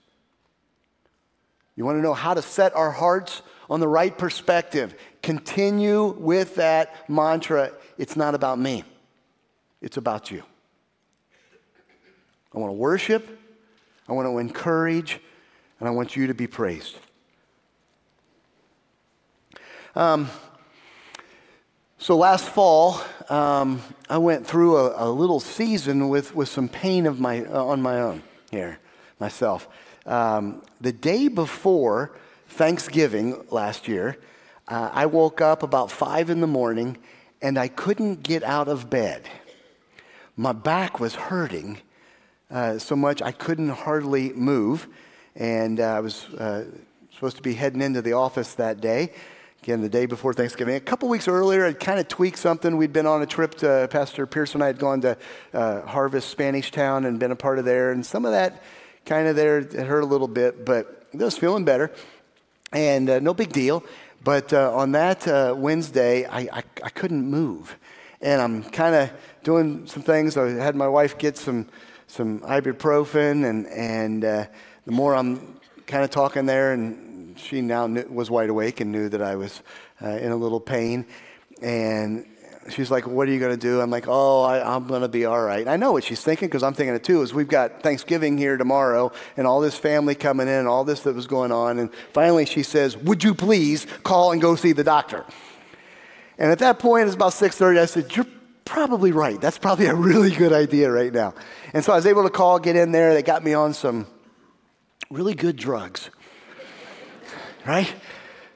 You 1.74 1.84
want 1.84 1.96
to 1.98 2.02
know 2.02 2.14
how 2.14 2.34
to 2.34 2.42
set 2.42 2.74
our 2.74 2.90
hearts 2.90 3.42
on 3.70 3.80
the 3.80 3.86
right 3.86 4.16
perspective? 4.16 4.94
Continue 5.22 6.06
with 6.06 6.56
that 6.56 7.08
mantra 7.08 7.72
it's 7.98 8.16
not 8.16 8.34
about 8.34 8.58
me, 8.58 8.84
it's 9.82 9.96
about 9.96 10.30
you. 10.30 10.42
I 12.54 12.58
want 12.58 12.70
to 12.70 12.76
worship, 12.76 13.38
I 14.08 14.12
want 14.12 14.26
to 14.26 14.38
encourage, 14.38 15.20
and 15.80 15.88
I 15.88 15.92
want 15.92 16.16
you 16.16 16.28
to 16.28 16.34
be 16.34 16.46
praised. 16.46 16.96
Um, 19.94 20.30
so 22.00 22.16
last 22.16 22.48
fall, 22.48 23.00
um, 23.28 23.82
I 24.08 24.18
went 24.18 24.46
through 24.46 24.76
a, 24.76 25.08
a, 25.08 25.11
little 25.11 25.40
season 25.40 26.08
with, 26.08 26.32
with 26.32 26.48
some 26.48 26.68
pain 26.68 27.06
of 27.06 27.18
my, 27.18 27.44
uh, 27.44 27.64
on 27.64 27.82
my 27.82 28.00
own 28.00 28.22
here, 28.52 28.78
myself. 29.18 29.66
Um, 30.06 30.62
the 30.80 30.92
day 30.92 31.26
before 31.26 32.12
Thanksgiving 32.50 33.44
last 33.50 33.88
year, 33.88 34.16
uh, 34.68 34.90
I 34.92 35.06
woke 35.06 35.40
up 35.40 35.64
about 35.64 35.90
five 35.90 36.30
in 36.30 36.40
the 36.40 36.46
morning 36.46 36.98
and 37.42 37.58
I 37.58 37.66
couldn't 37.66 38.22
get 38.22 38.44
out 38.44 38.68
of 38.68 38.88
bed. 38.88 39.28
My 40.37 40.52
back 40.52 41.00
was 41.00 41.16
hurting 41.16 41.78
uh, 42.48 42.78
so 42.78 42.94
much 42.94 43.22
I 43.22 43.32
couldn't 43.32 43.70
hardly 43.70 44.32
move. 44.34 44.87
And 45.34 45.80
uh, 45.80 45.96
I 45.96 46.00
was 46.00 46.26
uh, 46.26 46.66
supposed 47.12 47.38
to 47.38 47.42
be 47.42 47.54
heading 47.54 47.82
into 47.82 48.02
the 48.02 48.12
office 48.12 48.54
that 48.54 48.80
day 48.80 49.12
again, 49.68 49.83
the 49.83 49.88
day 49.90 50.07
before 50.07 50.33
Thanksgiving. 50.33 50.76
A 50.76 50.81
couple 50.81 51.11
weeks 51.11 51.28
earlier, 51.28 51.66
I'd 51.66 51.78
kind 51.78 52.00
of 52.00 52.09
tweaked 52.09 52.38
something. 52.38 52.78
We'd 52.78 52.94
been 52.94 53.04
on 53.04 53.20
a 53.20 53.26
trip 53.26 53.54
to 53.57 53.87
Pastor 53.90 54.26
Pierce 54.26 54.54
and 54.54 54.64
I 54.64 54.68
had 54.68 54.78
gone 54.78 55.02
to 55.02 55.18
uh, 55.52 55.83
Harvest 55.83 56.31
Spanish 56.31 56.70
Town 56.70 57.04
and 57.04 57.20
been 57.20 57.33
a 57.33 57.37
part 57.37 57.59
of 57.59 57.66
there. 57.66 57.92
And 57.92 58.07
some 58.07 58.24
of 58.24 58.33
that 58.33 58.62
kind 59.04 59.28
of 59.28 59.37
there, 59.37 59.59
it 59.59 59.74
hurt 59.74 60.00
a 60.00 60.07
little 60.07 60.26
bit, 60.26 60.64
but 60.64 61.07
I 61.12 61.22
was 61.22 61.37
feeling 61.37 61.66
better. 61.66 61.92
And 62.72 63.11
uh, 63.11 63.18
no 63.18 63.35
big 63.35 63.52
deal. 63.52 63.85
But 64.24 64.54
uh, 64.54 64.74
on 64.74 64.92
that 64.92 65.28
uh, 65.28 65.54
Wednesday, 65.54 66.24
I, 66.24 66.48
I, 66.50 66.62
I, 66.83 66.88
couldn't 66.88 67.26
move. 67.26 67.76
And 68.22 68.40
I'm 68.40 68.62
kind 68.62 68.94
of 68.94 69.11
doing 69.42 69.87
some 69.87 70.02
things. 70.02 70.38
I 70.38 70.48
had 70.48 70.76
my 70.76 70.88
wife 70.88 71.18
get 71.18 71.37
some, 71.37 71.68
some 72.07 72.40
ibuprofen, 72.40 73.44
and, 73.44 73.66
and 73.66 74.24
uh, 74.24 74.46
the 74.87 74.92
more 74.92 75.14
I'm 75.14 75.61
kind 75.87 76.04
of 76.04 76.11
talking 76.11 76.46
there 76.46 76.72
and 76.72 77.07
she 77.38 77.61
now 77.61 77.87
knew, 77.87 78.07
was 78.11 78.31
wide 78.31 78.51
awake 78.51 78.81
and 78.81 78.92
knew 78.92 79.09
that 79.09 79.22
I 79.22 79.37
was 79.37 79.62
uh, 80.03 80.09
in 80.09 80.33
a 80.33 80.37
little 80.37 80.61
pain. 80.61 81.07
And 81.62 82.27
she's 82.70 82.90
like, 82.90 83.07
What 83.07 83.29
are 83.29 83.33
you 83.33 83.40
going 83.40 83.53
to 83.53 83.61
do? 83.61 83.81
I'm 83.81 83.90
like, 83.90 84.07
Oh, 84.07 84.42
I, 84.42 84.77
am 84.77 84.87
going 84.87 85.03
to 85.03 85.09
be 85.09 85.24
all 85.24 85.40
right. 85.40 85.66
I 85.66 85.77
know 85.77 85.92
what 85.92 86.05
she's 86.05 86.20
thinking 86.20 86.48
because 86.48 86.62
I'm 86.62 86.74
thinking 86.74 86.94
it 86.94 87.05
too. 87.05 87.22
Is 87.22 87.33
we've 87.33 87.48
got 87.48 87.83
Thanksgiving 87.83 88.38
here 88.38 88.57
tomorrow 88.57 89.12
and 89.37 89.46
all 89.46 89.61
this 89.61 89.77
family 89.77 90.14
coming 90.14 90.48
in 90.48 90.55
and 90.55 90.68
all 90.68 90.85
this 90.85 91.01
that 91.01 91.14
was 91.14 91.27
going 91.27 91.53
on. 91.53 91.79
And 91.79 91.90
finally 92.12 92.46
she 92.46 92.62
says, 92.62 92.96
Would 92.96 93.24
you 93.24 93.35
please 93.35 93.87
call 94.03 94.33
and 94.33 94.40
go 94.40 94.57
see 94.57 94.72
the 94.72 94.85
doctor? 94.85 95.24
And 96.38 96.53
at 96.53 96.61
that 96.61 96.79
point, 96.79 97.07
it's 97.07 97.16
about 97.16 97.33
6:30. 97.33 97.81
I 97.81 97.87
said, 97.87 98.14
You're 98.14 98.27
probably 98.64 99.12
right. 99.12 99.40
That's 99.40 99.59
probably 99.59 99.87
a 99.87 99.94
really 99.94 100.31
good 100.31 100.53
idea 100.53 100.90
right 100.90 101.12
now. 101.12 101.35
And 101.72 101.85
so 101.85 101.92
I 101.92 101.96
was 101.96 102.07
able 102.07 102.24
to 102.24 102.31
call, 102.31 102.59
get 102.59 102.77
in 102.77 102.92
there. 102.92 103.14
They 103.14 103.22
got 103.22 103.42
me 103.42 103.55
on 103.55 103.74
some 103.74 104.07
really 105.11 105.35
good 105.35 105.57
drugs 105.57 106.11
right? 107.68 107.94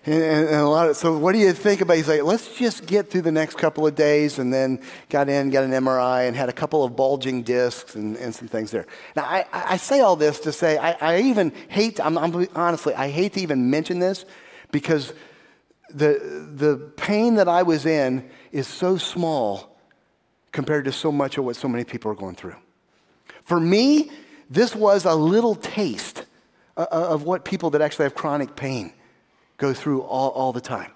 And, 0.07 0.23
and, 0.23 0.57
a 0.57 0.67
lot 0.67 0.89
of, 0.89 0.97
so 0.97 1.17
what 1.17 1.33
do 1.33 1.39
you 1.39 1.53
think 1.53 1.81
about? 1.81 1.97
He's 1.97 2.09
like, 2.09 2.23
let's 2.23 2.57
just 2.57 2.87
get 2.87 3.11
through 3.11 3.23
the 3.23 3.31
next 3.31 3.57
couple 3.59 3.87
of 3.87 3.95
days, 3.95 4.39
and 4.39 4.53
then 4.53 4.81
got 5.11 5.29
in, 5.29 5.51
got 5.51 5.65
an 5.65 5.71
MRI, 5.71 6.27
and 6.27 6.35
had 6.35 6.49
a 6.49 6.53
couple 6.53 6.83
of 6.83 6.97
bulging 6.97 7.43
discs 7.43 7.95
and, 7.95 8.17
and 8.17 8.35
some 8.35 8.49
things 8.49 8.71
there. 8.71 8.87
Now, 9.15 9.25
I, 9.25 9.45
I 9.53 9.77
say 9.77 10.01
all 10.01 10.17
this 10.17 10.41
to 10.41 10.51
say 10.51 10.79
I, 10.79 10.93
I 10.93 11.21
even 11.21 11.53
hate. 11.69 12.01
I'm, 12.01 12.17
I'm, 12.19 12.49
honestly, 12.57 12.95
I 12.95 13.11
hate 13.11 13.35
to 13.35 13.41
even 13.41 13.71
mention 13.71 14.01
this 14.01 14.25
because 14.73 15.13
the, 15.91 16.49
the 16.55 16.91
pain 16.97 17.35
that 17.35 17.49
I 17.49 17.63
was 17.63 17.85
in 17.87 18.29
is 18.51 18.67
so 18.67 18.97
small 18.97 19.77
compared 20.53 20.87
to 20.87 20.93
so 20.93 21.13
much 21.13 21.39
of 21.39 21.45
what 21.45 21.55
so 21.55 21.69
many 21.69 21.85
people 21.85 22.11
are 22.11 22.17
going 22.17 22.35
through. 22.35 22.57
For 23.45 23.61
me, 23.61 24.11
this 24.49 24.75
was 24.75 25.05
a 25.05 25.15
little 25.15 25.55
taste 25.55 26.25
uh, 26.77 26.87
of 26.91 27.23
what 27.23 27.45
people 27.45 27.71
that 27.71 27.81
actually 27.81 28.05
have 28.05 28.15
chronic 28.15 28.57
pain 28.57 28.93
go 29.63 29.73
through 29.73 30.03
all, 30.03 30.31
all 30.31 30.53
the 30.53 30.61
time. 30.61 30.91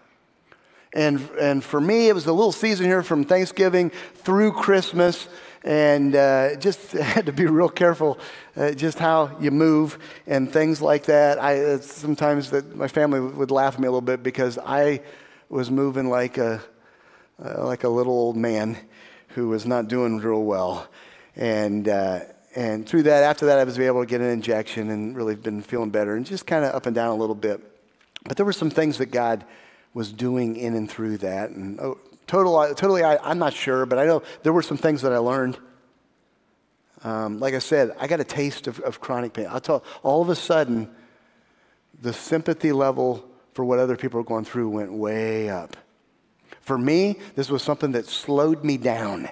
And, 0.92 1.20
and 1.40 1.62
for 1.62 1.81
me, 1.81 2.09
it 2.09 2.14
was 2.16 2.26
a 2.26 2.33
little 2.33 2.50
season 2.50 2.85
here 2.85 3.05
from 3.05 3.22
Thanksgiving 3.22 3.90
through 4.24 4.52
Christmas 4.55 5.29
and 5.62 6.16
uh, 6.16 6.57
just 6.66 6.90
had 6.90 7.26
to 7.26 7.33
be 7.33 7.46
real 7.46 7.68
careful 7.68 8.18
uh, 8.57 8.72
just 8.72 8.98
how 8.98 9.37
you 9.40 9.52
move 9.52 9.98
and 10.26 10.52
things 10.52 10.83
like 10.83 11.05
that. 11.05 11.38
I 11.38 11.62
uh, 11.64 11.79
sometimes 11.79 12.50
that 12.50 12.74
my 12.74 12.88
family 12.88 13.20
would 13.20 13.52
laugh 13.52 13.74
at 13.74 13.81
me 13.81 13.87
a 13.87 13.90
little 13.90 14.00
bit 14.00 14.24
because 14.24 14.59
I 14.59 15.00
was 15.48 15.70
moving 15.70 16.11
like 16.11 16.37
a 16.38 16.61
uh, 17.44 17.64
like 17.64 17.85
a 17.85 17.88
little 17.88 18.14
old 18.14 18.37
man 18.37 18.76
who 19.29 19.48
was 19.48 19.66
not 19.66 19.88
doing 19.88 20.18
real 20.18 20.42
well, 20.42 20.88
and 21.37 21.88
uh, 21.88 22.20
and 22.57 22.88
through 22.88 23.02
that, 23.05 23.22
after 23.22 23.46
that, 23.46 23.59
I 23.59 23.64
was 23.64 23.79
able 23.79 24.00
to 24.00 24.07
get 24.07 24.20
an 24.20 24.31
injection 24.31 24.90
and 24.90 25.14
really 25.14 25.37
been 25.37 25.61
feeling 25.62 25.90
better 25.90 26.16
and 26.16 26.24
just 26.24 26.46
kind 26.46 26.64
of 26.64 26.74
up 26.74 26.87
and 26.87 26.94
down 26.94 27.11
a 27.11 27.14
little 27.14 27.35
bit. 27.35 27.75
But 28.28 28.36
there 28.36 28.46
were 28.46 28.52
some 28.52 28.70
things 28.70 28.98
that 28.98 29.06
God 29.06 29.44
was 29.94 30.12
doing 30.12 30.56
in 30.56 30.74
and 30.74 30.90
through 30.90 31.18
that, 31.18 31.50
and 31.50 31.80
oh, 31.80 31.98
Total, 32.26 32.74
totally, 32.74 33.04
I, 33.04 33.30
am 33.30 33.38
not 33.38 33.52
sure, 33.52 33.86
but 33.86 33.98
I 33.98 34.04
know 34.04 34.22
there 34.42 34.52
were 34.52 34.62
some 34.62 34.76
things 34.76 35.02
that 35.02 35.12
I 35.12 35.18
learned. 35.18 35.58
Um, 37.04 37.38
like 37.38 37.54
I 37.54 37.60
said, 37.60 37.94
I 38.00 38.08
got 38.08 38.18
a 38.18 38.24
taste 38.24 38.66
of, 38.66 38.80
of 38.80 39.00
chronic 39.00 39.32
pain. 39.32 39.46
I'll 39.48 39.60
tell, 39.60 39.84
all 40.02 40.22
of 40.22 40.28
a 40.28 40.34
sudden, 40.34 40.90
the 42.00 42.12
sympathy 42.12 42.72
level 42.72 43.28
for 43.54 43.64
what 43.64 43.78
other 43.78 43.96
people 43.96 44.18
are 44.18 44.24
going 44.24 44.44
through 44.44 44.70
went 44.70 44.92
way 44.92 45.48
up. 45.48 45.76
For 46.62 46.76
me, 46.76 47.20
this 47.36 47.48
was 47.48 47.62
something 47.62 47.92
that 47.92 48.06
slowed 48.06 48.64
me 48.64 48.76
down. 48.76 49.28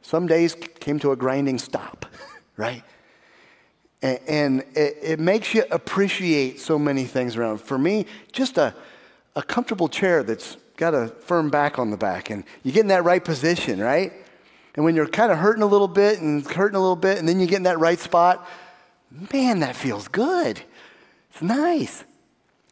Some 0.00 0.26
days 0.26 0.54
came 0.54 0.98
to 1.00 1.12
a 1.12 1.16
grinding 1.16 1.58
stop, 1.58 2.06
right? 2.56 2.82
And, 4.06 4.20
and 4.28 4.60
it, 4.76 4.98
it, 5.02 5.20
makes 5.20 5.52
you 5.52 5.64
appreciate 5.68 6.60
so 6.60 6.78
many 6.78 7.06
things 7.06 7.34
around. 7.34 7.58
For 7.58 7.76
me, 7.76 8.06
just 8.30 8.56
a, 8.56 8.72
a 9.34 9.42
comfortable 9.42 9.88
chair 9.88 10.22
that's 10.22 10.56
got 10.76 10.94
a 10.94 11.08
firm 11.08 11.50
back 11.50 11.80
on 11.80 11.90
the 11.90 11.96
back, 11.96 12.30
and 12.30 12.44
you 12.62 12.70
get 12.70 12.82
in 12.82 12.86
that 12.88 13.02
right 13.02 13.24
position, 13.24 13.80
right? 13.80 14.12
And 14.76 14.84
when 14.84 14.94
you're 14.94 15.08
kind 15.08 15.32
of 15.32 15.38
hurting 15.38 15.64
a 15.64 15.66
little 15.66 15.88
bit 15.88 16.20
and 16.20 16.46
hurting 16.46 16.76
a 16.76 16.80
little 16.80 16.94
bit, 16.94 17.18
and 17.18 17.28
then 17.28 17.40
you 17.40 17.48
get 17.48 17.56
in 17.56 17.62
that 17.64 17.80
right 17.80 17.98
spot, 17.98 18.46
man, 19.32 19.58
that 19.60 19.74
feels 19.74 20.06
good. 20.06 20.62
It's 21.32 21.42
nice. 21.42 22.04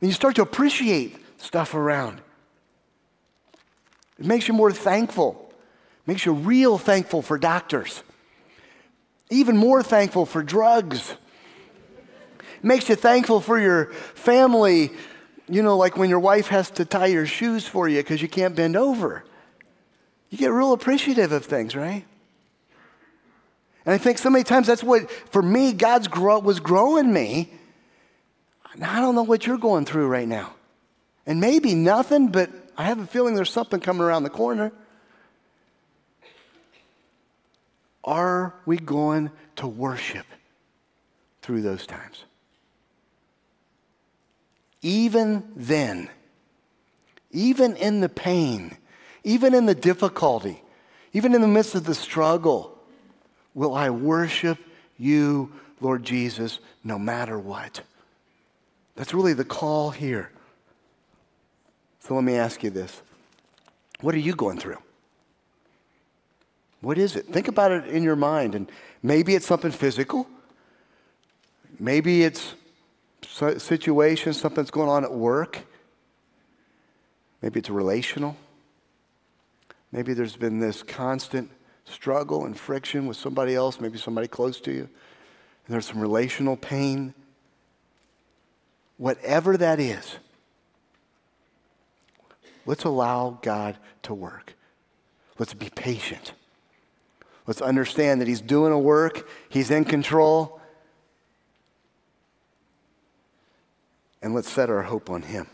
And 0.01 0.09
you 0.09 0.15
start 0.15 0.37
to 0.37 0.43
appreciate 0.43 1.17
stuff 1.39 1.75
around. 1.75 2.21
It 4.21 4.27
makes 4.27 4.47
you 4.47 4.55
more 4.55 4.71
thankful. 4.71 5.49
It 5.51 6.09
makes 6.09 6.25
you 6.25 6.33
real 6.33 6.79
thankful 6.79 7.23
for 7.23 7.39
doctors. 7.39 8.05
Even 9.31 9.57
more 9.57 9.83
thankful 9.83 10.27
for 10.27 10.45
drugs. 10.45 11.17
Makes 12.65 12.89
you 12.89 12.97
thankful 12.97 13.41
for 13.41 13.61
your 13.61 13.93
family 14.15 14.91
you 15.49 15.63
know, 15.63 15.77
like 15.77 15.97
when 15.97 16.09
your 16.09 16.21
wife 16.21 16.49
has 16.49 16.71
to 16.73 16.85
tie 16.85 17.07
your 17.07 17.27
shoes 17.27 17.67
for 17.67 17.89
you 17.89 17.99
because 17.99 18.23
you 18.23 18.29
can't 18.29 18.57
bend 18.57 18.77
over. 18.77 19.25
You 20.31 20.39
get 20.39 20.49
real 20.49 20.73
appreciative 20.73 21.33
of 21.33 21.45
things, 21.45 21.77
right? 21.77 22.05
And 23.85 23.95
I 23.95 23.99
think 23.99 24.19
so 24.19 24.31
many 24.31 24.45
times 24.45 24.67
that's 24.67 24.83
what, 24.83 25.11
for 25.11 25.43
me, 25.43 25.73
God's 25.73 26.09
grow, 26.09 26.39
was 26.39 26.61
growing 26.61 27.13
me. 27.13 27.53
I 28.83 29.01
don't 29.01 29.15
know 29.15 29.23
what 29.23 29.47
you're 29.47 29.59
going 29.59 29.85
through 29.85 30.09
right 30.09 30.27
now. 30.27 30.55
And 31.27 31.41
maybe 31.41 31.75
nothing, 31.75 32.29
but 32.29 32.51
I 32.77 32.85
have 32.85 32.99
a 32.99 33.07
feeling 33.07 33.35
there's 33.35 33.53
something 33.53 33.81
coming 33.81 34.03
around 34.03 34.23
the 34.25 34.31
corner. 34.31 34.73
Are 38.03 38.55
we 38.67 38.79
going 38.79 39.31
to 39.57 39.67
worship 39.67 40.27
through 41.43 41.63
those 41.63 41.87
times? 41.87 42.25
Even 44.85 45.43
then, 45.57 46.11
even 47.33 47.75
in 47.77 48.01
the 48.01 48.09
pain, 48.09 48.77
even 49.25 49.55
in 49.55 49.65
the 49.65 49.75
difficulty, 49.75 50.63
even 51.15 51.35
in 51.35 51.41
the 51.41 51.49
midst 51.49 51.75
of 51.75 51.85
the 51.85 51.95
struggle, 51.95 52.79
will 53.55 53.75
I 53.75 53.89
worship 53.89 54.59
you, 54.99 55.53
Lord 55.81 56.05
Jesus, 56.05 56.59
no 56.85 56.99
matter 56.99 57.39
what? 57.39 57.81
That's 58.95 59.15
really 59.15 59.33
the 59.33 59.45
call 59.45 59.91
here. 59.91 60.31
So 62.01 62.15
let 62.15 62.23
me 62.23 62.35
ask 62.35 62.63
you 62.63 62.69
this 62.69 63.01
What 64.03 64.15
are 64.15 64.19
you 64.19 64.35
going 64.35 64.59
through? 64.59 64.79
What 66.83 66.99
is 66.99 67.17
it? 67.17 67.25
Think 67.25 67.49
about 67.49 67.73
it 67.73 67.87
in 67.87 68.03
your 68.03 68.17
mind. 68.17 68.55
And 68.55 68.71
maybe 69.03 69.35
it's 69.35 69.47
something 69.47 69.71
physical. 69.71 70.29
Maybe 71.81 72.23
it's 72.23 72.55
situation, 73.25 74.33
something's 74.33 74.71
going 74.71 74.89
on 74.89 75.05
at 75.05 75.13
work. 75.13 75.61
Maybe 77.43 77.61
it's 77.61 77.71
relational. 77.71 78.37
Maybe 79.93 80.15
there's 80.15 80.37
been 80.37 80.61
this 80.61 80.83
constant 80.83 81.51
struggle 81.85 82.47
and 82.47 82.59
friction 82.59 83.07
with 83.07 83.17
somebody 83.17 83.55
else, 83.55 83.81
maybe 83.81 83.99
somebody 83.99 84.27
close 84.27 84.61
to 84.63 84.73
you. 84.73 84.81
And 84.81 85.75
there's 85.75 85.87
some 85.87 86.01
relational 86.01 86.57
pain. 86.57 87.15
Whatever 88.97 89.57
that 89.57 89.81
is, 89.81 90.17
let's 92.67 92.85
allow 92.85 93.39
God 93.43 93.77
to 94.05 94.15
work. 94.15 94.55
Let's 95.39 95.55
be 95.55 95.71
patient. 95.71 96.33
Let's 97.47 97.61
understand 97.61 98.21
that 98.21 98.29
He's 98.29 98.41
doing 98.41 98.73
a 98.73 98.79
work, 98.79 99.29
He's 99.49 99.71
in 99.71 99.85
control, 99.85 100.61
and 104.25 104.33
let's 104.33 104.51
set 104.51 104.71
our 104.71 104.83
hope 104.83 105.11
on 105.11 105.21
Him. 105.21 105.47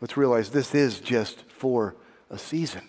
Let's 0.00 0.16
realize 0.16 0.50
this 0.50 0.74
is 0.74 0.98
just 0.98 1.42
for 1.42 1.94
a 2.30 2.38
season. 2.38 2.88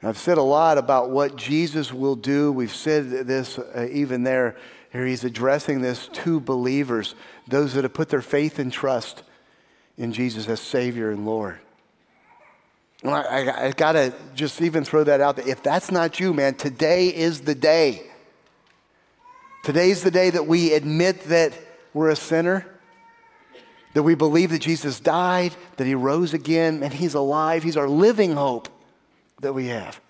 And 0.00 0.08
I've 0.08 0.18
said 0.18 0.38
a 0.38 0.42
lot 0.42 0.78
about 0.78 1.10
what 1.10 1.34
Jesus 1.34 1.92
will 1.92 2.14
do. 2.14 2.52
We've 2.52 2.72
said 2.72 3.10
this 3.26 3.58
uh, 3.58 3.88
even 3.90 4.22
there. 4.22 4.56
Here 4.92 5.04
he's 5.04 5.24
addressing 5.24 5.80
this 5.80 6.06
to 6.08 6.38
believers, 6.38 7.16
those 7.48 7.74
that 7.74 7.82
have 7.82 7.94
put 7.94 8.10
their 8.10 8.22
faith 8.22 8.60
and 8.60 8.72
trust 8.72 9.24
in 9.96 10.12
Jesus 10.12 10.48
as 10.48 10.60
Savior 10.60 11.10
and 11.10 11.26
Lord. 11.26 11.58
Well, 13.02 13.14
I, 13.14 13.40
I, 13.42 13.66
I 13.66 13.70
got 13.72 13.92
to 13.92 14.14
just 14.36 14.62
even 14.62 14.84
throw 14.84 15.02
that 15.02 15.20
out 15.20 15.36
there. 15.36 15.48
If 15.48 15.64
that's 15.64 15.90
not 15.90 16.20
you, 16.20 16.32
man, 16.32 16.54
today 16.54 17.08
is 17.08 17.40
the 17.40 17.56
day. 17.56 18.07
Today's 19.68 20.02
the 20.02 20.10
day 20.10 20.30
that 20.30 20.46
we 20.46 20.72
admit 20.72 21.24
that 21.24 21.52
we're 21.92 22.08
a 22.08 22.16
sinner, 22.16 22.66
that 23.92 24.02
we 24.02 24.14
believe 24.14 24.48
that 24.48 24.60
Jesus 24.60 24.98
died, 24.98 25.54
that 25.76 25.86
he 25.86 25.94
rose 25.94 26.32
again, 26.32 26.82
and 26.82 26.90
he's 26.90 27.12
alive. 27.12 27.62
He's 27.62 27.76
our 27.76 27.86
living 27.86 28.32
hope 28.32 28.70
that 29.42 29.52
we 29.52 29.66
have. 29.66 30.00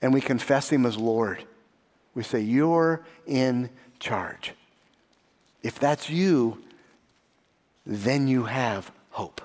And 0.00 0.14
we 0.14 0.20
confess 0.20 0.70
him 0.70 0.86
as 0.86 0.96
Lord. 0.96 1.42
We 2.14 2.22
say, 2.22 2.42
You're 2.42 3.04
in 3.26 3.70
charge. 3.98 4.52
If 5.64 5.80
that's 5.80 6.08
you, 6.08 6.62
then 7.84 8.28
you 8.28 8.44
have 8.44 8.92
hope. 9.10 9.40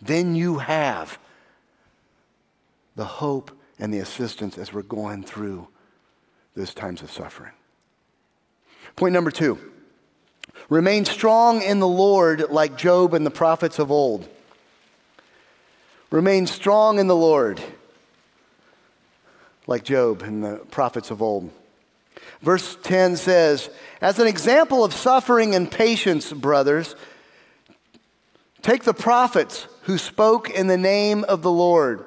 Then 0.00 0.36
you 0.36 0.58
have 0.58 1.18
the 2.94 3.06
hope 3.06 3.50
and 3.80 3.92
the 3.92 3.98
assistance 3.98 4.56
as 4.56 4.72
we're 4.72 4.82
going 4.82 5.24
through 5.24 5.66
those 6.54 6.74
times 6.74 7.02
of 7.02 7.10
suffering. 7.10 7.54
Point 8.96 9.12
number 9.12 9.30
two 9.30 9.58
remain 10.68 11.04
strong 11.04 11.62
in 11.62 11.80
the 11.80 11.88
Lord 11.88 12.50
like 12.50 12.76
Job 12.76 13.14
and 13.14 13.26
the 13.26 13.30
prophets 13.30 13.78
of 13.78 13.90
old. 13.90 14.28
Remain 16.10 16.46
strong 16.46 16.98
in 16.98 17.06
the 17.06 17.16
Lord 17.16 17.60
like 19.66 19.84
Job 19.84 20.22
and 20.22 20.44
the 20.44 20.56
prophets 20.70 21.10
of 21.10 21.22
old. 21.22 21.50
Verse 22.42 22.76
10 22.82 23.16
says, 23.16 23.70
As 24.00 24.18
an 24.18 24.26
example 24.26 24.84
of 24.84 24.92
suffering 24.92 25.54
and 25.54 25.70
patience, 25.70 26.32
brothers, 26.32 26.94
take 28.60 28.82
the 28.82 28.94
prophets 28.94 29.66
who 29.82 29.96
spoke 29.96 30.50
in 30.50 30.66
the 30.66 30.76
name 30.76 31.24
of 31.24 31.42
the 31.42 31.50
Lord 31.50 32.04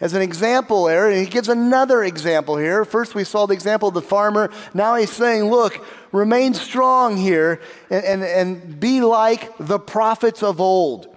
as 0.00 0.14
an 0.14 0.22
example 0.22 0.84
there. 0.84 1.08
And 1.08 1.18
he 1.18 1.26
gives 1.26 1.48
another 1.48 2.02
example 2.02 2.56
here. 2.56 2.84
First, 2.84 3.14
we 3.14 3.24
saw 3.24 3.46
the 3.46 3.54
example 3.54 3.88
of 3.88 3.94
the 3.94 4.02
farmer. 4.02 4.50
Now 4.72 4.96
he's 4.96 5.10
saying, 5.10 5.44
look, 5.44 5.84
remain 6.12 6.54
strong 6.54 7.16
here 7.16 7.60
and, 7.90 8.04
and, 8.04 8.22
and 8.22 8.80
be 8.80 9.00
like 9.00 9.52
the 9.58 9.78
prophets 9.78 10.42
of 10.42 10.60
old. 10.60 11.14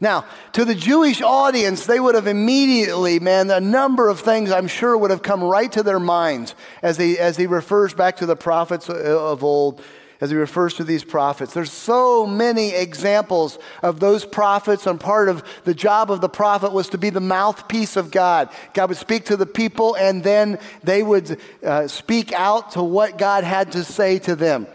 Now, 0.00 0.24
to 0.54 0.64
the 0.64 0.74
Jewish 0.74 1.22
audience, 1.22 1.86
they 1.86 2.00
would 2.00 2.16
have 2.16 2.26
immediately, 2.26 3.20
man, 3.20 3.52
a 3.52 3.60
number 3.60 4.08
of 4.08 4.18
things 4.18 4.50
I'm 4.50 4.66
sure 4.66 4.98
would 4.98 5.12
have 5.12 5.22
come 5.22 5.44
right 5.44 5.70
to 5.70 5.84
their 5.84 6.00
minds 6.00 6.56
as 6.82 6.96
he, 6.96 7.20
as 7.20 7.36
he 7.36 7.46
refers 7.46 7.94
back 7.94 8.16
to 8.16 8.26
the 8.26 8.34
prophets 8.34 8.88
of 8.88 9.44
old, 9.44 9.80
as 10.22 10.30
he 10.30 10.36
refers 10.36 10.74
to 10.74 10.84
these 10.84 11.02
prophets. 11.02 11.52
There's 11.52 11.72
so 11.72 12.28
many 12.28 12.70
examples 12.70 13.58
of 13.82 13.98
those 13.98 14.24
prophets, 14.24 14.86
and 14.86 15.00
part 15.00 15.28
of 15.28 15.42
the 15.64 15.74
job 15.74 16.12
of 16.12 16.20
the 16.20 16.28
prophet 16.28 16.70
was 16.70 16.90
to 16.90 16.98
be 16.98 17.10
the 17.10 17.20
mouthpiece 17.20 17.96
of 17.96 18.12
God. 18.12 18.48
God 18.72 18.90
would 18.90 18.98
speak 18.98 19.24
to 19.26 19.36
the 19.36 19.46
people, 19.46 19.96
and 19.96 20.22
then 20.22 20.60
they 20.84 21.02
would 21.02 21.40
uh, 21.64 21.88
speak 21.88 22.32
out 22.32 22.70
to 22.72 22.84
what 22.84 23.18
God 23.18 23.42
had 23.42 23.72
to 23.72 23.82
say 23.82 24.20
to 24.20 24.36
them. 24.36 24.68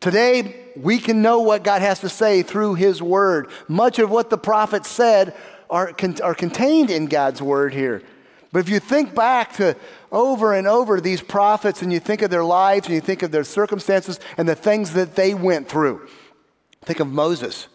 Today, 0.00 0.56
we 0.74 0.98
can 0.98 1.22
know 1.22 1.38
what 1.42 1.62
God 1.62 1.80
has 1.80 2.00
to 2.00 2.08
say 2.08 2.42
through 2.42 2.74
His 2.74 3.00
Word. 3.00 3.50
Much 3.68 4.00
of 4.00 4.10
what 4.10 4.30
the 4.30 4.38
prophet 4.38 4.84
said 4.84 5.32
are, 5.70 5.94
are 6.20 6.34
contained 6.34 6.90
in 6.90 7.06
God's 7.06 7.40
Word 7.40 7.72
here. 7.72 8.02
But 8.50 8.58
if 8.58 8.68
you 8.68 8.80
think 8.80 9.14
back 9.14 9.52
to 9.54 9.76
over 10.12 10.52
and 10.52 10.68
over 10.68 11.00
these 11.00 11.20
prophets 11.20 11.82
and 11.82 11.92
you 11.92 11.98
think 11.98 12.22
of 12.22 12.30
their 12.30 12.44
lives 12.44 12.86
and 12.86 12.94
you 12.94 13.00
think 13.00 13.22
of 13.22 13.32
their 13.32 13.42
circumstances 13.42 14.20
and 14.36 14.48
the 14.48 14.54
things 14.54 14.92
that 14.92 15.16
they 15.16 15.34
went 15.34 15.68
through, 15.68 16.06
think 16.82 17.00
of 17.00 17.08
Moses. 17.08 17.66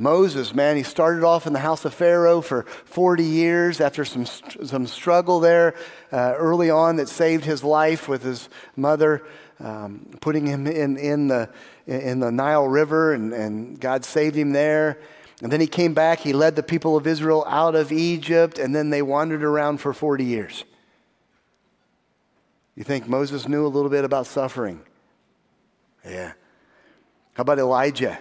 Moses, 0.00 0.54
man, 0.54 0.76
he 0.76 0.84
started 0.84 1.24
off 1.24 1.46
in 1.46 1.52
the 1.52 1.58
house 1.58 1.84
of 1.84 1.92
Pharaoh 1.92 2.40
for 2.40 2.62
40 2.62 3.24
years 3.24 3.80
after 3.80 4.04
some, 4.04 4.26
some 4.26 4.86
struggle 4.86 5.40
there 5.40 5.74
uh, 6.12 6.34
early 6.36 6.70
on 6.70 6.96
that 6.96 7.08
saved 7.08 7.44
his 7.44 7.64
life 7.64 8.08
with 8.08 8.22
his 8.22 8.48
mother 8.76 9.24
um, 9.60 10.06
putting 10.20 10.46
him 10.46 10.66
in, 10.66 10.96
in, 10.96 11.28
the, 11.28 11.50
in 11.86 12.20
the 12.20 12.30
Nile 12.30 12.68
River, 12.68 13.12
and, 13.12 13.32
and 13.32 13.80
God 13.80 14.04
saved 14.04 14.36
him 14.36 14.52
there. 14.52 15.00
And 15.42 15.52
then 15.52 15.60
he 15.60 15.66
came 15.66 15.94
back, 15.94 16.20
he 16.20 16.32
led 16.32 16.56
the 16.56 16.62
people 16.62 16.96
of 16.96 17.06
Israel 17.06 17.44
out 17.48 17.74
of 17.74 17.92
Egypt, 17.92 18.58
and 18.58 18.74
then 18.74 18.90
they 18.90 19.02
wandered 19.02 19.42
around 19.42 19.78
for 19.78 19.92
40 19.92 20.24
years. 20.24 20.64
You 22.78 22.84
think 22.84 23.08
Moses 23.08 23.48
knew 23.48 23.66
a 23.66 23.72
little 23.74 23.90
bit 23.90 24.04
about 24.04 24.28
suffering? 24.28 24.80
Yeah. 26.04 26.34
How 27.34 27.40
about 27.40 27.58
Elijah? 27.58 28.20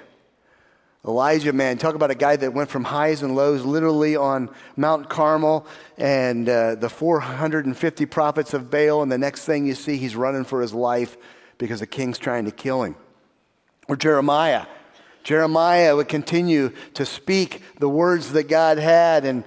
Elijah, 1.05 1.53
man, 1.53 1.77
talk 1.77 1.93
about 1.93 2.09
a 2.09 2.15
guy 2.15 2.35
that 2.37 2.55
went 2.55 2.71
from 2.71 2.83
highs 2.83 3.21
and 3.21 3.35
lows 3.35 3.63
literally 3.63 4.15
on 4.15 4.49
Mount 4.75 5.09
Carmel 5.09 5.67
and 5.99 6.49
uh, 6.49 6.73
the 6.73 6.89
450 6.89 8.07
prophets 8.07 8.55
of 8.55 8.71
Baal, 8.71 9.03
and 9.03 9.11
the 9.11 9.19
next 9.19 9.45
thing 9.45 9.67
you 9.67 9.75
see, 9.75 9.95
he's 9.95 10.15
running 10.15 10.43
for 10.43 10.59
his 10.59 10.73
life 10.73 11.17
because 11.59 11.81
the 11.81 11.85
king's 11.85 12.17
trying 12.17 12.45
to 12.45 12.51
kill 12.51 12.81
him. 12.81 12.95
Or 13.87 13.95
Jeremiah. 13.95 14.65
Jeremiah 15.23 15.95
would 15.95 16.07
continue 16.07 16.71
to 16.95 17.05
speak 17.05 17.61
the 17.77 17.89
words 17.89 18.31
that 18.31 18.47
God 18.47 18.79
had, 18.79 19.23
and, 19.23 19.43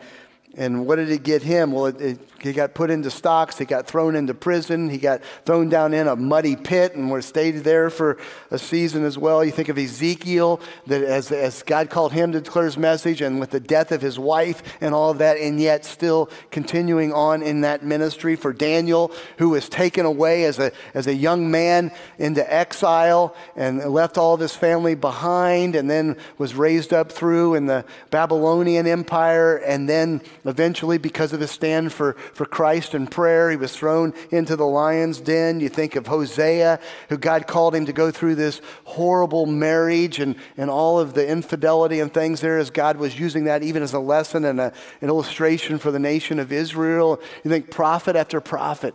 and 0.56 0.86
what 0.86 0.96
did 0.96 1.10
it 1.10 1.22
get 1.22 1.42
him? 1.42 1.72
Well, 1.72 1.86
it, 1.86 2.00
it 2.00 2.18
he 2.42 2.52
got 2.54 2.74
put 2.74 2.90
into 2.90 3.10
stocks. 3.10 3.58
He 3.58 3.66
got 3.66 3.86
thrown 3.86 4.16
into 4.16 4.32
prison. 4.32 4.88
He 4.88 4.96
got 4.96 5.22
thrown 5.44 5.68
down 5.68 5.92
in 5.92 6.08
a 6.08 6.16
muddy 6.16 6.56
pit 6.56 6.94
and 6.94 7.10
was 7.10 7.26
stayed 7.26 7.58
there 7.58 7.90
for 7.90 8.16
a 8.50 8.58
season 8.58 9.04
as 9.04 9.18
well. 9.18 9.44
You 9.44 9.52
think 9.52 9.68
of 9.68 9.76
Ezekiel, 9.76 10.60
that 10.86 11.02
as, 11.02 11.30
as 11.30 11.62
God 11.62 11.90
called 11.90 12.12
him 12.12 12.32
to 12.32 12.40
declare 12.40 12.64
his 12.64 12.78
message, 12.78 13.20
and 13.20 13.40
with 13.40 13.50
the 13.50 13.60
death 13.60 13.92
of 13.92 14.00
his 14.00 14.18
wife 14.18 14.62
and 14.80 14.94
all 14.94 15.10
of 15.10 15.18
that, 15.18 15.36
and 15.36 15.60
yet 15.60 15.84
still 15.84 16.30
continuing 16.50 17.12
on 17.12 17.42
in 17.42 17.60
that 17.60 17.84
ministry. 17.84 18.36
For 18.36 18.52
Daniel, 18.52 19.12
who 19.36 19.50
was 19.50 19.68
taken 19.68 20.06
away 20.06 20.44
as 20.44 20.58
a, 20.58 20.72
as 20.94 21.06
a 21.06 21.14
young 21.14 21.50
man 21.50 21.92
into 22.18 22.52
exile 22.52 23.36
and 23.54 23.84
left 23.84 24.16
all 24.16 24.34
of 24.34 24.40
his 24.40 24.56
family 24.56 24.94
behind, 24.94 25.76
and 25.76 25.90
then 25.90 26.16
was 26.38 26.54
raised 26.54 26.94
up 26.94 27.12
through 27.12 27.54
in 27.54 27.66
the 27.66 27.84
Babylonian 28.10 28.86
Empire, 28.86 29.56
and 29.58 29.88
then 29.88 30.22
eventually, 30.44 30.98
because 30.98 31.33
of 31.33 31.40
his 31.40 31.50
stand 31.50 31.92
for 31.92 32.14
for 32.35 32.46
Christ 32.46 32.94
and 32.94 33.11
prayer. 33.11 33.50
He 33.50 33.57
was 33.57 33.74
thrown 33.74 34.14
into 34.31 34.57
the 34.57 34.66
lion's 34.66 35.20
den. 35.20 35.61
You 35.61 35.68
think 35.68 35.96
of 35.96 36.07
Hosea, 36.07 36.81
who 37.09 37.18
God 37.18 37.46
called 37.46 37.74
him 37.74 37.87
to 37.87 37.92
go 37.92 38.11
through 38.11 38.37
this 38.37 38.61
horrible 38.85 39.46
marriage 39.46 40.18
and, 40.20 40.37
and 40.57 40.70
all 40.70 40.98
of 40.98 41.14
the 41.14 41.26
infidelity 41.26 42.00
and 42.00 42.12
things 42.12 42.40
there 42.40 42.59
as 42.59 42.70
God 42.70 42.96
was 42.96 43.18
using 43.18 43.44
that 43.44 43.62
even 43.62 43.83
as 43.83 43.92
a 43.92 43.98
lesson 43.98 44.44
and 44.44 44.61
a, 44.61 44.72
an 45.00 45.09
illustration 45.09 45.79
for 45.79 45.90
the 45.90 45.98
nation 45.98 46.38
of 46.38 46.53
Israel. 46.53 47.20
You 47.44 47.50
think 47.50 47.70
prophet 47.70 48.16
after 48.16 48.40
prophet. 48.40 48.94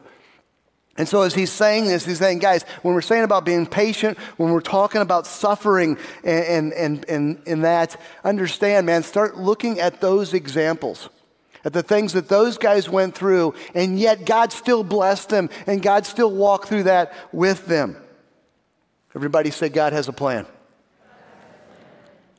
And 0.98 1.08
so, 1.10 1.24
as 1.24 1.36
he's 1.36 1.52
saying 1.52 1.86
this, 1.86 2.06
he's 2.06 2.20
saying, 2.20 2.40
guys, 2.40 2.64
when 2.82 2.94
we're 2.94 3.02
saying 3.02 3.26
about 3.26 3.44
being 3.44 3.66
patient, 3.66 4.18
when 4.38 4.52
we're 4.52 4.62
talking 4.62 5.02
about 5.02 5.28
suffering 5.28 5.98
and, 6.24 6.72
and, 6.72 7.10
and, 7.10 7.42
and 7.46 7.64
that, 7.66 8.00
understand, 8.24 8.86
man, 8.86 9.04
start 9.04 9.36
looking 9.36 9.82
at 9.82 10.00
those 10.00 10.34
examples 10.34 11.10
at 11.66 11.74
the 11.74 11.84
things 11.84 12.14
that 12.14 12.30
those 12.30 12.60
guys 12.60 12.88
went 12.88 13.16
through, 13.16 13.56
and 13.74 14.00
yet 14.00 14.24
God 14.24 14.54
still 14.54 14.84
blessed 14.84 15.30
them, 15.30 15.50
and 15.66 15.82
God 15.82 16.06
still 16.06 16.32
walked 16.32 16.68
through 16.68 16.84
that 16.84 17.12
with 17.34 17.66
them. 17.66 17.98
Everybody 19.16 19.50
say, 19.50 19.70
God 19.70 19.92
has 19.92 20.08
a 20.08 20.14
plan. 20.14 20.46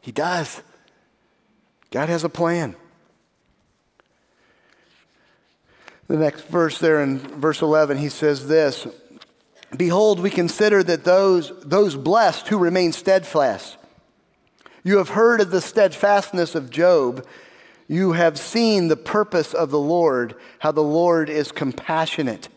He 0.01 0.13
does. 0.13 0.63
God 1.91 2.09
has 2.09 2.23
a 2.23 2.29
plan. 2.29 2.77
The 6.07 6.17
next 6.17 6.43
verse 6.43 6.79
there 6.79 7.03
in 7.03 7.19
verse 7.19 7.63
11, 7.63 7.99
he 7.99 8.09
says 8.09 8.47
this 8.47 8.87
Behold, 9.77 10.21
we 10.21 10.31
consider 10.31 10.85
that 10.85 11.03
those, 11.03 11.53
those 11.65 11.97
blessed 11.97 12.47
who 12.47 12.59
remain 12.59 12.93
steadfast. 12.93 13.77
You 14.85 14.99
have 14.99 15.09
heard 15.09 15.41
of 15.41 15.51
the 15.51 15.61
steadfastness 15.61 16.55
of 16.55 16.71
Job 16.71 17.27
you 17.89 18.13
have 18.13 18.39
seen 18.39 18.89
the 18.89 18.97
purpose 18.97 19.55
of 19.55 19.71
the 19.71 19.79
Lord, 19.79 20.35
how 20.59 20.73
the 20.73 20.83
Lord 20.83 21.29
is 21.29 21.53
compassionate 21.53 22.49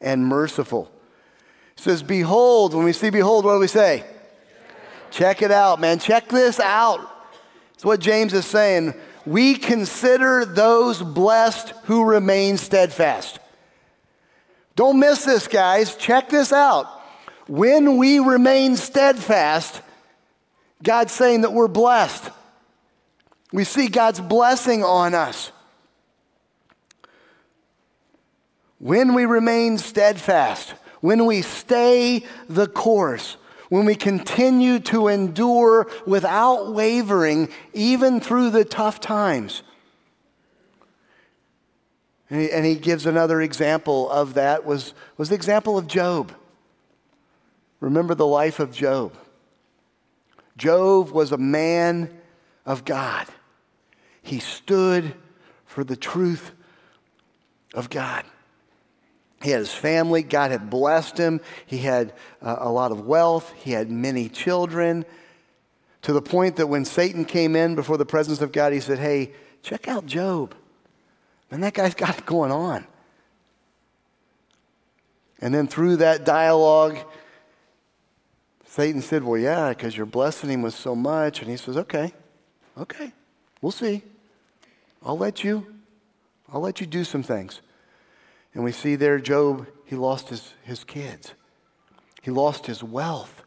and 0.00 0.26
merciful. 0.26 0.90
It 1.76 1.82
says, 1.82 2.02
Behold, 2.02 2.74
when 2.74 2.84
we 2.84 2.92
see 2.92 3.10
behold, 3.10 3.44
what 3.44 3.54
do 3.54 3.60
we 3.60 3.66
say? 3.66 4.04
Check 5.10 5.42
it 5.42 5.50
out, 5.50 5.80
man. 5.80 5.98
Check 5.98 6.28
this 6.28 6.60
out. 6.60 7.00
It's 7.74 7.84
what 7.84 8.00
James 8.00 8.32
is 8.32 8.46
saying. 8.46 8.94
We 9.24 9.54
consider 9.56 10.44
those 10.44 11.02
blessed 11.02 11.70
who 11.84 12.04
remain 12.04 12.56
steadfast. 12.56 13.38
Don't 14.76 15.00
miss 15.00 15.24
this, 15.24 15.48
guys. 15.48 15.96
Check 15.96 16.28
this 16.28 16.52
out. 16.52 16.86
When 17.48 17.96
we 17.96 18.18
remain 18.18 18.76
steadfast, 18.76 19.80
God's 20.82 21.12
saying 21.12 21.42
that 21.42 21.52
we're 21.52 21.68
blessed. 21.68 22.30
We 23.56 23.64
see 23.64 23.88
God's 23.88 24.20
blessing 24.20 24.84
on 24.84 25.14
us. 25.14 25.50
When 28.78 29.14
we 29.14 29.24
remain 29.24 29.78
steadfast, 29.78 30.74
when 31.00 31.24
we 31.24 31.40
stay 31.40 32.26
the 32.50 32.66
course, 32.66 33.38
when 33.70 33.86
we 33.86 33.94
continue 33.94 34.78
to 34.80 35.08
endure 35.08 35.90
without 36.06 36.74
wavering, 36.74 37.48
even 37.72 38.20
through 38.20 38.50
the 38.50 38.62
tough 38.62 39.00
times. 39.00 39.62
And 42.28 42.42
he, 42.42 42.50
and 42.50 42.66
he, 42.66 42.74
gives 42.74 43.06
another 43.06 43.40
example 43.40 44.10
of 44.10 44.34
that 44.34 44.66
was, 44.66 44.92
was 45.16 45.30
the 45.30 45.34
example 45.34 45.78
of 45.78 45.86
Job. 45.86 46.30
Remember 47.80 48.14
the 48.14 48.26
life 48.26 48.60
of 48.60 48.70
Job. 48.70 49.16
Job 50.58 51.08
was 51.08 51.32
a 51.32 51.38
man 51.38 52.10
of 52.66 52.84
God. 52.84 53.26
He 54.26 54.40
stood 54.40 55.14
for 55.66 55.84
the 55.84 55.94
truth 55.94 56.50
of 57.74 57.88
God. 57.88 58.24
He 59.40 59.50
had 59.50 59.60
his 59.60 59.72
family. 59.72 60.24
God 60.24 60.50
had 60.50 60.68
blessed 60.68 61.16
him. 61.16 61.40
He 61.64 61.78
had 61.78 62.12
uh, 62.42 62.56
a 62.58 62.68
lot 62.68 62.90
of 62.90 63.06
wealth. 63.06 63.52
He 63.58 63.70
had 63.70 63.88
many 63.88 64.28
children. 64.28 65.04
To 66.02 66.12
the 66.12 66.20
point 66.20 66.56
that 66.56 66.66
when 66.66 66.84
Satan 66.84 67.24
came 67.24 67.54
in 67.54 67.76
before 67.76 67.98
the 67.98 68.04
presence 68.04 68.40
of 68.40 68.50
God, 68.50 68.72
he 68.72 68.80
said, 68.80 68.98
Hey, 68.98 69.30
check 69.62 69.86
out 69.86 70.06
Job. 70.06 70.56
Man, 71.52 71.60
that 71.60 71.74
guy's 71.74 71.94
got 71.94 72.18
it 72.18 72.26
going 72.26 72.50
on. 72.50 72.84
And 75.40 75.54
then 75.54 75.68
through 75.68 75.98
that 75.98 76.24
dialogue, 76.24 76.98
Satan 78.64 79.02
said, 79.02 79.22
Well, 79.22 79.40
yeah, 79.40 79.68
because 79.68 79.96
you're 79.96 80.04
blessing 80.04 80.50
him 80.50 80.62
with 80.62 80.74
so 80.74 80.96
much. 80.96 81.42
And 81.42 81.48
he 81.48 81.56
says, 81.56 81.76
Okay, 81.76 82.12
okay, 82.76 83.12
we'll 83.62 83.70
see. 83.70 84.02
I'll 85.06 85.16
let 85.16 85.44
you, 85.44 85.64
I'll 86.52 86.60
let 86.60 86.80
you 86.80 86.86
do 86.86 87.04
some 87.04 87.22
things. 87.22 87.62
And 88.52 88.64
we 88.64 88.72
see 88.72 88.96
there 88.96 89.20
Job, 89.20 89.68
he 89.84 89.94
lost 89.94 90.30
his, 90.30 90.52
his 90.64 90.82
kids. 90.82 91.34
He 92.22 92.32
lost 92.32 92.66
his 92.66 92.82
wealth. 92.82 93.44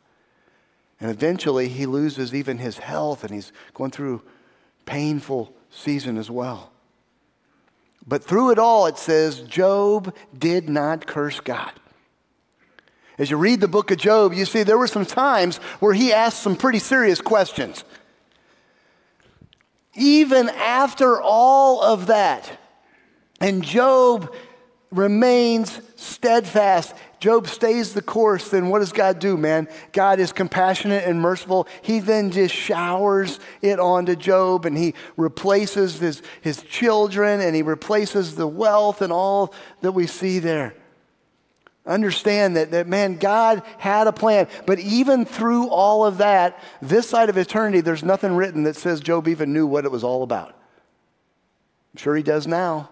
And 1.02 1.12
eventually 1.12 1.68
he 1.68 1.86
loses 1.86 2.34
even 2.34 2.60
his 2.60 2.78
health 2.78 3.26
and 3.26 3.34
he's 3.34 3.52
going 3.74 3.92
through 3.92 4.22
painful 4.86 5.54
season 5.70 6.18
as 6.18 6.32
well. 6.32 6.72
But 8.08 8.24
through 8.24 8.52
it 8.52 8.60
all, 8.60 8.86
it 8.86 8.98
says 8.98 9.42
Job 9.42 10.16
did 10.38 10.70
not 10.70 11.08
curse 11.08 11.42
God. 11.42 11.74
As 13.18 13.30
you 13.30 13.36
read 13.36 13.60
the 13.60 13.68
book 13.68 13.92
of 13.92 13.98
Job, 13.98 14.34
you 14.34 14.46
see 14.46 14.64
there 14.64 14.78
were 14.78 14.88
some 14.88 15.06
times 15.06 15.58
where 15.82 15.94
he 15.94 16.14
asked 16.14 16.42
some 16.42 16.56
pretty 16.56 16.80
serious 16.80 17.20
questions. 17.20 17.84
Even 19.96 20.50
after 20.50 21.22
all 21.22 21.82
of 21.82 22.08
that. 22.08 22.58
And 23.42 23.64
Job 23.64 24.34
remains 24.92 25.80
steadfast. 25.96 26.96
Job 27.20 27.48
stays 27.48 27.94
the 27.94 28.02
course, 28.02 28.50
then 28.50 28.70
what 28.70 28.80
does 28.80 28.94
God 28.94 29.20
do, 29.20 29.36
man? 29.36 29.68
God 29.92 30.20
is 30.20 30.32
compassionate 30.32 31.04
and 31.04 31.22
merciful. 31.22 31.68
He 31.82 32.00
then 32.00 32.32
just 32.32 32.56
showers 32.56 33.40
it 33.62 33.80
onto 33.80 34.16
Job 34.16 34.66
and 34.66 34.78
he 34.78 34.94
replaces 35.18 36.00
his, 36.00 36.22
his 36.42 36.62
children 36.64 37.42
and 37.42 37.56
he 37.56 37.62
replaces 37.62 38.36
the 38.36 38.48
wealth 38.48 39.02
and 39.02 39.12
all 39.12 39.54
that 39.82 39.92
we 39.92 40.08
see 40.08 40.40
there. 40.40 40.74
Understand 41.90 42.56
that, 42.56 42.70
that, 42.70 42.88
man, 42.88 43.16
God 43.16 43.64
had 43.80 44.06
a 44.06 44.12
plan. 44.12 44.48
But 44.68 44.78
even 44.78 45.26
through 45.26 45.70
all 45.70 46.06
of 46.06 46.20
that, 46.20 46.62
this 46.84 47.10
side 47.10 47.30
of 47.30 47.38
eternity, 47.38 47.82
there's 47.82 48.04
nothing 48.04 48.36
written 48.36 48.64
that 48.64 48.76
says 48.76 49.02
Job 49.02 49.28
even 49.28 49.52
knew 49.54 49.66
what 49.66 49.86
it 49.86 49.92
was 49.92 50.04
all 50.04 50.22
about. 50.22 50.50
I'm 50.50 51.98
sure 51.98 52.16
he 52.16 52.22
does 52.22 52.46
now. 52.46 52.90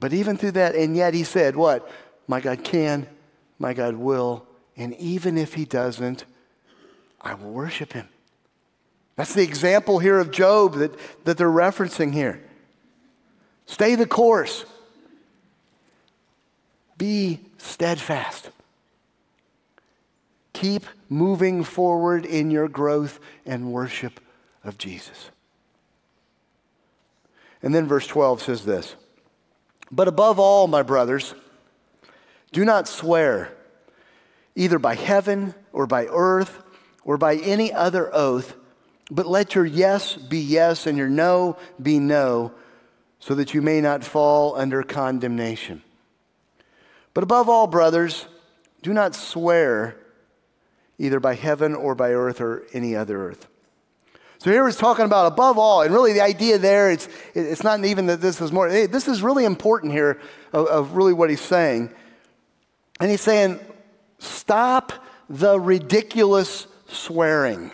But 0.00 0.12
even 0.12 0.36
through 0.36 0.50
that, 0.52 0.74
and 0.74 0.96
yet 0.96 1.14
he 1.14 1.22
said, 1.22 1.54
What? 1.54 1.88
My 2.26 2.40
God 2.40 2.64
can, 2.64 3.06
my 3.60 3.72
God 3.72 3.94
will, 3.94 4.48
and 4.76 4.94
even 4.96 5.38
if 5.38 5.54
he 5.54 5.64
doesn't, 5.64 6.24
I 7.20 7.34
will 7.34 7.52
worship 7.52 7.92
him. 7.92 8.08
That's 9.14 9.32
the 9.32 9.44
example 9.44 10.00
here 10.00 10.18
of 10.18 10.32
Job 10.32 10.74
that, 10.74 10.92
that 11.24 11.38
they're 11.38 11.48
referencing 11.48 12.12
here. 12.12 12.42
Stay 13.66 13.94
the 13.94 14.06
course, 14.06 14.64
be 16.98 17.40
steadfast. 17.58 18.50
Keep 20.52 20.86
moving 21.08 21.62
forward 21.64 22.24
in 22.24 22.50
your 22.50 22.68
growth 22.68 23.20
and 23.44 23.72
worship 23.72 24.20
of 24.64 24.78
Jesus. 24.78 25.30
And 27.62 27.74
then 27.74 27.86
verse 27.86 28.06
12 28.06 28.42
says 28.42 28.64
this. 28.64 28.96
But 29.90 30.08
above 30.08 30.38
all, 30.38 30.66
my 30.66 30.82
brothers, 30.82 31.34
do 32.52 32.64
not 32.64 32.88
swear 32.88 33.52
either 34.54 34.78
by 34.78 34.94
heaven 34.94 35.54
or 35.72 35.86
by 35.86 36.06
earth 36.06 36.62
or 37.04 37.18
by 37.18 37.36
any 37.36 37.72
other 37.72 38.12
oath, 38.14 38.56
but 39.10 39.26
let 39.26 39.54
your 39.54 39.66
yes 39.66 40.14
be 40.14 40.38
yes 40.38 40.86
and 40.86 40.98
your 40.98 41.08
no 41.08 41.56
be 41.80 41.98
no, 41.98 42.52
so 43.20 43.34
that 43.34 43.54
you 43.54 43.62
may 43.62 43.80
not 43.80 44.02
fall 44.02 44.56
under 44.56 44.82
condemnation. 44.82 45.82
But 47.16 47.24
above 47.24 47.48
all, 47.48 47.66
brothers, 47.66 48.26
do 48.82 48.92
not 48.92 49.16
swear 49.16 49.96
either 50.98 51.18
by 51.18 51.34
heaven 51.34 51.74
or 51.74 51.96
by 51.96 52.12
earth 52.12 52.40
or 52.40 52.66
any 52.72 52.94
other 52.94 53.28
earth 53.28 53.48
so 54.38 54.50
here 54.50 54.66
he's 54.66 54.76
talking 54.76 55.04
about 55.04 55.32
above 55.32 55.58
all, 55.58 55.82
and 55.82 55.92
really 55.92 56.12
the 56.12 56.20
idea 56.20 56.58
there, 56.58 56.90
it's, 56.90 57.08
it's 57.34 57.62
not 57.62 57.84
even 57.84 58.06
that 58.06 58.20
this 58.20 58.40
is 58.40 58.52
more, 58.52 58.68
this 58.68 59.08
is 59.08 59.22
really 59.22 59.44
important 59.44 59.92
here 59.92 60.20
of, 60.52 60.66
of 60.66 60.92
really 60.92 61.12
what 61.12 61.30
he's 61.30 61.40
saying. 61.40 61.90
And 63.00 63.10
he's 63.10 63.22
saying, 63.22 63.58
stop 64.18 64.92
the 65.28 65.58
ridiculous 65.58 66.66
swearing. 66.88 67.72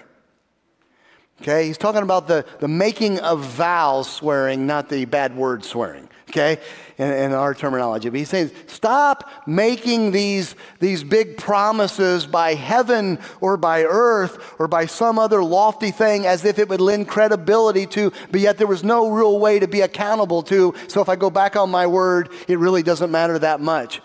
Okay, 1.42 1.66
he's 1.66 1.78
talking 1.78 2.02
about 2.02 2.28
the, 2.28 2.44
the 2.60 2.68
making 2.68 3.18
of 3.18 3.44
vows 3.44 4.08
swearing, 4.08 4.66
not 4.66 4.88
the 4.88 5.04
bad 5.06 5.36
word 5.36 5.64
swearing 5.64 6.08
okay, 6.32 6.58
in, 6.96 7.10
in, 7.10 7.32
our 7.32 7.54
terminology. 7.54 8.08
But 8.08 8.18
he's 8.18 8.30
saying, 8.30 8.50
stop 8.66 9.30
making 9.46 10.12
these, 10.12 10.54
these 10.80 11.04
big 11.04 11.36
promises 11.36 12.26
by 12.26 12.54
heaven 12.54 13.18
or 13.40 13.56
by 13.58 13.84
earth 13.84 14.54
or 14.58 14.66
by 14.66 14.86
some 14.86 15.18
other 15.18 15.44
lofty 15.44 15.90
thing 15.90 16.26
as 16.26 16.44
if 16.44 16.58
it 16.58 16.68
would 16.70 16.80
lend 16.80 17.08
credibility 17.08 17.86
to, 17.86 18.12
but 18.30 18.40
yet 18.40 18.56
there 18.56 18.66
was 18.66 18.82
no 18.82 19.10
real 19.10 19.38
way 19.38 19.58
to 19.58 19.68
be 19.68 19.82
accountable 19.82 20.42
to. 20.44 20.74
So 20.88 21.02
if 21.02 21.08
I 21.08 21.16
go 21.16 21.28
back 21.28 21.54
on 21.54 21.70
my 21.70 21.86
word, 21.86 22.30
it 22.48 22.58
really 22.58 22.82
doesn't 22.82 23.10
matter 23.10 23.38
that 23.38 23.60
much. 23.60 24.00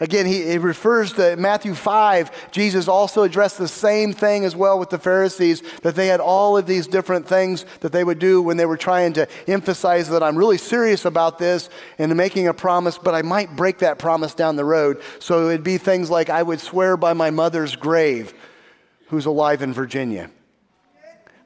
Again, 0.00 0.26
he, 0.26 0.58
refers 0.58 1.12
to 1.14 1.36
Matthew 1.36 1.72
5. 1.72 2.50
Jesus 2.50 2.88
also 2.88 3.22
addressed 3.22 3.58
the 3.58 3.68
same 3.68 4.12
thing 4.12 4.44
as 4.44 4.56
well 4.56 4.78
with 4.78 4.90
the 4.90 4.98
Pharisees, 4.98 5.62
that 5.82 5.94
they 5.94 6.08
had 6.08 6.18
all 6.18 6.56
of 6.56 6.66
these 6.66 6.88
different 6.88 7.28
things 7.28 7.64
that 7.80 7.92
they 7.92 8.02
would 8.02 8.18
do 8.18 8.42
when 8.42 8.56
they 8.56 8.66
were 8.66 8.76
trying 8.76 9.12
to 9.12 9.28
emphasize 9.46 10.08
that 10.08 10.22
I'm 10.22 10.36
really 10.36 10.58
serious 10.58 11.04
about 11.04 11.38
this 11.38 11.70
and 11.98 12.14
making 12.16 12.48
a 12.48 12.54
promise, 12.54 12.98
but 12.98 13.14
I 13.14 13.22
might 13.22 13.54
break 13.54 13.78
that 13.78 13.98
promise 13.98 14.34
down 14.34 14.56
the 14.56 14.64
road. 14.64 15.00
So 15.20 15.48
it'd 15.48 15.62
be 15.62 15.78
things 15.78 16.10
like, 16.10 16.28
I 16.28 16.42
would 16.42 16.60
swear 16.60 16.96
by 16.96 17.12
my 17.12 17.30
mother's 17.30 17.76
grave, 17.76 18.34
who's 19.08 19.26
alive 19.26 19.62
in 19.62 19.72
Virginia. 19.72 20.28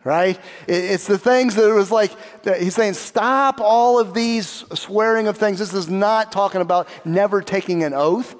Right? 0.05 0.39
It's 0.67 1.07
the 1.07 1.19
things 1.19 1.57
that 1.57 1.69
it 1.69 1.73
was 1.73 1.91
like, 1.91 2.13
he's 2.59 2.75
saying, 2.75 2.95
stop 2.95 3.61
all 3.61 3.99
of 3.99 4.15
these 4.15 4.47
swearing 4.73 5.27
of 5.27 5.37
things. 5.37 5.59
This 5.59 5.75
is 5.75 5.89
not 5.89 6.31
talking 6.31 6.61
about 6.61 6.89
never 7.05 7.43
taking 7.43 7.83
an 7.83 7.93
oath. 7.95 8.37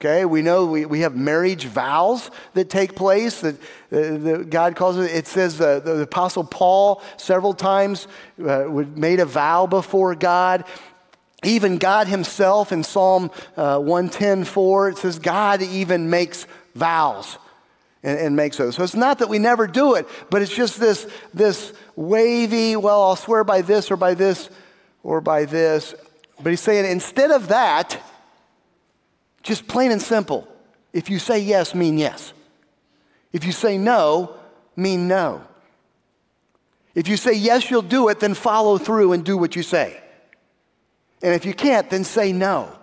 Okay, 0.00 0.24
we 0.24 0.42
know 0.42 0.66
we, 0.66 0.84
we 0.84 1.00
have 1.00 1.16
marriage 1.16 1.64
vows 1.64 2.30
that 2.54 2.70
take 2.70 2.94
place 2.94 3.40
that, 3.40 3.56
uh, 3.90 4.44
God 4.44 4.76
calls 4.76 4.96
it. 4.96 5.10
It 5.10 5.26
says 5.26 5.60
uh, 5.60 5.80
the 5.80 6.02
Apostle 6.02 6.44
Paul 6.44 7.02
several 7.16 7.52
times 7.52 8.06
uh, 8.40 8.68
made 8.94 9.18
a 9.18 9.24
vow 9.24 9.66
before 9.66 10.14
God. 10.14 10.64
Even 11.42 11.78
God 11.78 12.06
Himself 12.06 12.70
in 12.70 12.84
Psalm 12.84 13.32
uh, 13.56 13.80
110 13.80 14.44
4, 14.44 14.90
it 14.90 14.98
says 14.98 15.18
God 15.18 15.62
even 15.62 16.08
makes 16.10 16.46
vows 16.76 17.38
and, 18.02 18.18
and 18.18 18.36
makes 18.36 18.56
those. 18.56 18.76
So 18.76 18.82
it's 18.82 18.94
not 18.94 19.18
that 19.18 19.28
we 19.28 19.38
never 19.38 19.66
do 19.66 19.94
it, 19.94 20.08
but 20.30 20.42
it's 20.42 20.54
just 20.54 20.78
this, 20.78 21.06
this 21.34 21.72
wavy, 21.96 22.76
well, 22.76 23.02
I'll 23.02 23.16
swear 23.16 23.44
by 23.44 23.62
this 23.62 23.90
or 23.90 23.96
by 23.96 24.14
this 24.14 24.50
or 25.02 25.20
by 25.20 25.44
this. 25.44 25.94
But 26.40 26.50
He's 26.50 26.60
saying 26.60 26.90
instead 26.90 27.30
of 27.30 27.48
that, 27.48 28.00
just 29.42 29.66
plain 29.66 29.90
and 29.90 30.02
simple. 30.02 30.46
If 30.92 31.10
you 31.10 31.18
say 31.18 31.38
yes, 31.38 31.74
mean 31.74 31.98
yes. 31.98 32.32
If 33.32 33.44
you 33.44 33.52
say 33.52 33.78
no, 33.78 34.34
mean 34.76 35.08
no. 35.08 35.42
If 36.94 37.08
you 37.08 37.16
say 37.16 37.34
yes, 37.34 37.70
you'll 37.70 37.82
do 37.82 38.08
it, 38.08 38.20
then 38.20 38.34
follow 38.34 38.78
through 38.78 39.12
and 39.12 39.24
do 39.24 39.36
what 39.36 39.54
you 39.54 39.62
say. 39.62 40.00
And 41.22 41.34
if 41.34 41.44
you 41.44 41.54
can't, 41.54 41.88
then 41.90 42.04
say 42.04 42.32
no. 42.32 42.76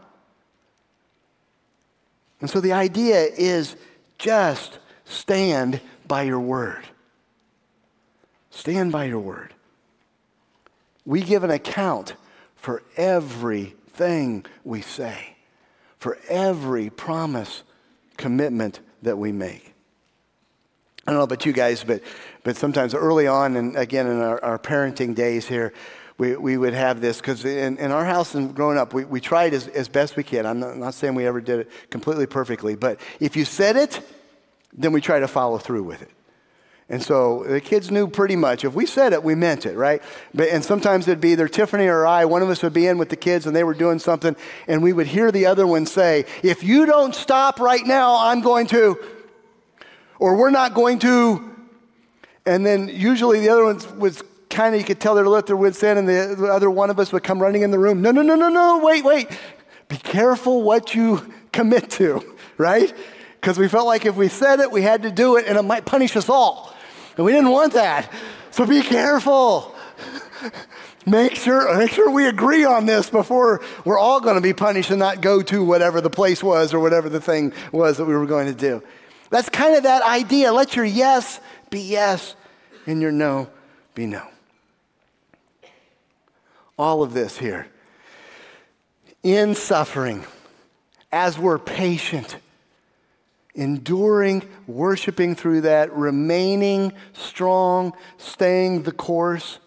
And 2.41 2.49
so 2.49 2.59
the 2.59 2.73
idea 2.73 3.27
is 3.37 3.75
just 4.17 4.79
stand 5.05 5.81
by 6.07 6.23
your 6.23 6.39
word. 6.39 6.83
Stand 8.49 8.91
by 8.91 9.05
your 9.05 9.19
word. 9.19 9.53
We 11.05 11.21
give 11.21 11.43
an 11.43 11.51
account 11.51 12.15
for 12.55 12.83
everything 12.97 14.45
we 14.63 14.81
say 14.81 15.35
for 16.05 16.19
every 16.29 16.91
promise, 16.91 17.63
commitment 18.15 18.79
that 19.01 19.17
we 19.17 19.31
make. 19.31 19.73
I 21.07 21.09
don't 21.09 21.17
know 21.17 21.23
about 21.23 21.47
you 21.47 21.51
guys, 21.51 21.83
but, 21.83 22.03
but 22.43 22.57
sometimes 22.57 22.93
early 22.93 23.25
on, 23.25 23.55
and 23.55 23.75
again 23.75 24.05
in 24.05 24.19
our, 24.19 24.39
our 24.45 24.59
parenting 24.59 25.15
days 25.15 25.47
here, 25.47 25.73
we, 26.19 26.35
we 26.35 26.57
would 26.57 26.75
have 26.75 27.01
this 27.01 27.17
because 27.17 27.43
in, 27.43 27.79
in 27.79 27.91
our 27.91 28.05
house 28.05 28.35
and 28.35 28.53
growing 28.53 28.77
up, 28.77 28.93
we, 28.93 29.03
we 29.03 29.19
tried 29.19 29.55
as, 29.55 29.67
as 29.69 29.87
best 29.87 30.15
we 30.15 30.21
can. 30.21 30.45
I'm 30.45 30.59
not, 30.59 30.73
I'm 30.73 30.79
not 30.79 30.93
saying 30.93 31.15
we 31.15 31.25
ever 31.25 31.41
did 31.41 31.61
it 31.61 31.71
completely 31.89 32.27
perfectly, 32.27 32.75
but 32.75 32.99
if 33.19 33.35
you 33.35 33.43
said 33.43 33.75
it, 33.75 33.99
then 34.77 34.91
we 34.91 35.01
try 35.01 35.19
to 35.19 35.27
follow 35.27 35.57
through 35.57 35.83
with 35.83 36.01
it. 36.01 36.11
And 36.87 37.01
so 37.01 37.43
the 37.43 37.59
kids 37.59 37.89
knew 37.89 38.07
pretty 38.07 38.35
much. 38.35 38.63
If 38.63 38.75
we 38.75 38.85
said 38.85 39.11
it, 39.11 39.23
we 39.23 39.33
meant 39.33 39.65
it, 39.65 39.75
right? 39.75 40.03
But, 40.35 40.49
and 40.49 40.63
sometimes 40.63 41.07
it'd 41.07 41.19
be 41.19 41.31
either 41.31 41.47
Tiffany 41.47 41.87
or 41.87 42.05
I, 42.05 42.25
one 42.25 42.43
of 42.43 42.49
us 42.49 42.61
would 42.61 42.73
be 42.73 42.85
in 42.85 42.99
with 42.99 43.09
the 43.09 43.15
kids 43.15 43.47
and 43.47 43.55
they 43.55 43.63
were 43.63 43.73
doing 43.73 43.97
something, 43.97 44.35
and 44.67 44.83
we 44.83 44.93
would 44.93 45.07
hear 45.07 45.31
the 45.31 45.47
other 45.47 45.65
one 45.65 45.87
say, 45.87 46.25
If 46.43 46.63
you 46.63 46.85
don't 46.85 47.15
stop 47.15 47.59
right 47.59 47.83
now, 47.83 48.17
I'm 48.19 48.41
going 48.41 48.67
to, 48.67 49.03
or 50.19 50.35
we're 50.35 50.51
not 50.51 50.75
going 50.75 50.99
to. 50.99 51.51
And 52.45 52.63
then 52.63 52.87
usually 52.87 53.39
the 53.39 53.49
other 53.49 53.63
one 53.63 53.99
was 53.99 54.21
kind 54.51 54.75
of, 54.75 54.81
you 54.81 54.85
could 54.85 54.99
tell 54.99 55.15
they're 55.15 55.27
let 55.27 55.47
their 55.47 55.57
wits 55.57 55.81
in, 55.81 55.97
and 55.97 56.07
the, 56.07 56.35
the 56.37 56.47
other 56.47 56.69
one 56.69 56.91
of 56.91 56.99
us 56.99 57.11
would 57.11 57.23
come 57.23 57.41
running 57.41 57.63
in 57.63 57.71
the 57.71 57.79
room. 57.79 58.03
No, 58.03 58.11
no, 58.11 58.21
no, 58.21 58.35
no, 58.35 58.49
no, 58.49 58.77
wait, 58.83 59.03
wait. 59.03 59.27
Be 59.87 59.97
careful 59.97 60.61
what 60.61 60.93
you 60.93 61.33
commit 61.51 61.89
to, 61.91 62.35
right? 62.59 62.93
Because 63.45 63.59
we 63.59 63.67
felt 63.67 63.85
like 63.85 64.07
if 64.07 64.15
we 64.15 64.27
said 64.27 64.59
it, 64.59 64.71
we 64.71 64.81
had 64.81 65.03
to 65.03 65.11
do 65.11 65.35
it, 65.35 65.45
and 65.45 65.55
it 65.55 65.61
might 65.61 65.85
punish 65.85 66.15
us 66.15 66.29
all. 66.29 66.73
And 67.15 67.23
we 67.23 67.31
didn't 67.31 67.51
want 67.51 67.73
that. 67.73 68.11
So 68.49 68.65
be 68.65 68.81
careful. 68.81 69.75
make 71.05 71.35
sure, 71.35 71.77
make 71.77 71.91
sure 71.91 72.09
we 72.09 72.25
agree 72.25 72.65
on 72.65 72.87
this 72.87 73.07
before 73.11 73.61
we're 73.85 73.99
all 73.99 74.19
going 74.19 74.33
to 74.33 74.41
be 74.41 74.53
punished 74.53 74.89
and 74.89 74.97
not 74.97 75.21
go 75.21 75.43
to 75.43 75.63
whatever 75.63 76.01
the 76.01 76.09
place 76.09 76.41
was 76.41 76.73
or 76.73 76.79
whatever 76.79 77.07
the 77.07 77.21
thing 77.21 77.53
was 77.71 77.97
that 77.97 78.05
we 78.05 78.15
were 78.15 78.25
going 78.25 78.47
to 78.47 78.55
do. 78.55 78.81
That's 79.29 79.49
kind 79.49 79.75
of 79.75 79.83
that 79.83 80.01
idea. 80.01 80.51
Let 80.51 80.75
your 80.75 80.83
yes 80.83 81.39
be 81.69 81.81
yes 81.81 82.35
and 82.87 82.99
your 82.99 83.11
no 83.11 83.47
be 83.93 84.07
no. 84.07 84.23
All 86.79 87.03
of 87.03 87.13
this 87.13 87.37
here. 87.37 87.67
In 89.21 89.53
suffering, 89.53 90.25
as 91.11 91.37
we're 91.37 91.59
patient, 91.59 92.37
enduring, 93.55 94.43
worshiping 94.67 95.35
through 95.35 95.61
that, 95.61 95.91
remaining 95.93 96.93
strong, 97.13 97.93
staying 98.17 98.83
the 98.83 98.91
course. 98.91 99.59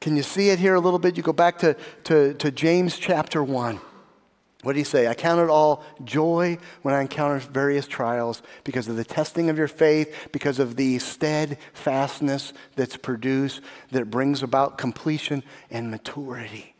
Can 0.00 0.16
you 0.16 0.22
see 0.22 0.50
it 0.50 0.58
here 0.58 0.74
a 0.74 0.80
little 0.80 0.98
bit? 0.98 1.16
You 1.16 1.22
go 1.22 1.32
back 1.32 1.58
to, 1.58 1.76
to, 2.04 2.34
to 2.34 2.50
James 2.50 2.98
chapter 2.98 3.42
1. 3.42 3.80
What 4.62 4.72
did 4.72 4.78
he 4.78 4.84
say? 4.84 5.08
I 5.08 5.14
count 5.14 5.40
it 5.40 5.50
all 5.50 5.84
joy 6.04 6.56
when 6.80 6.94
I 6.94 7.02
encounter 7.02 7.38
various 7.38 7.86
trials 7.86 8.42
because 8.64 8.88
of 8.88 8.96
the 8.96 9.04
testing 9.04 9.50
of 9.50 9.58
your 9.58 9.68
faith, 9.68 10.28
because 10.32 10.58
of 10.58 10.76
the 10.76 10.98
steadfastness 11.00 12.54
that's 12.74 12.96
produced 12.96 13.60
that 13.90 14.10
brings 14.10 14.42
about 14.42 14.78
completion 14.78 15.42
and 15.70 15.90
maturity. 15.90 16.74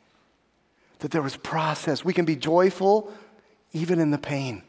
That 1.00 1.10
there 1.10 1.20
was 1.20 1.36
process. 1.36 2.02
We 2.02 2.14
can 2.14 2.24
be 2.24 2.36
joyful 2.36 3.12
even 3.74 4.00
in 4.00 4.10
the 4.10 4.18
pain 4.18 4.62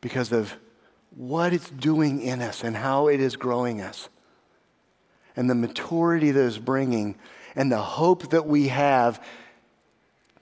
because 0.00 0.32
of 0.32 0.54
what 1.16 1.52
it's 1.52 1.70
doing 1.70 2.22
in 2.22 2.42
us 2.42 2.62
and 2.62 2.76
how 2.76 3.08
it 3.08 3.20
is 3.20 3.36
growing 3.36 3.80
us 3.80 4.08
and 5.36 5.48
the 5.48 5.54
maturity 5.54 6.30
that 6.30 6.46
it's 6.46 6.58
bringing 6.58 7.16
and 7.54 7.72
the 7.72 7.78
hope 7.78 8.30
that 8.30 8.46
we 8.46 8.68
have 8.68 9.22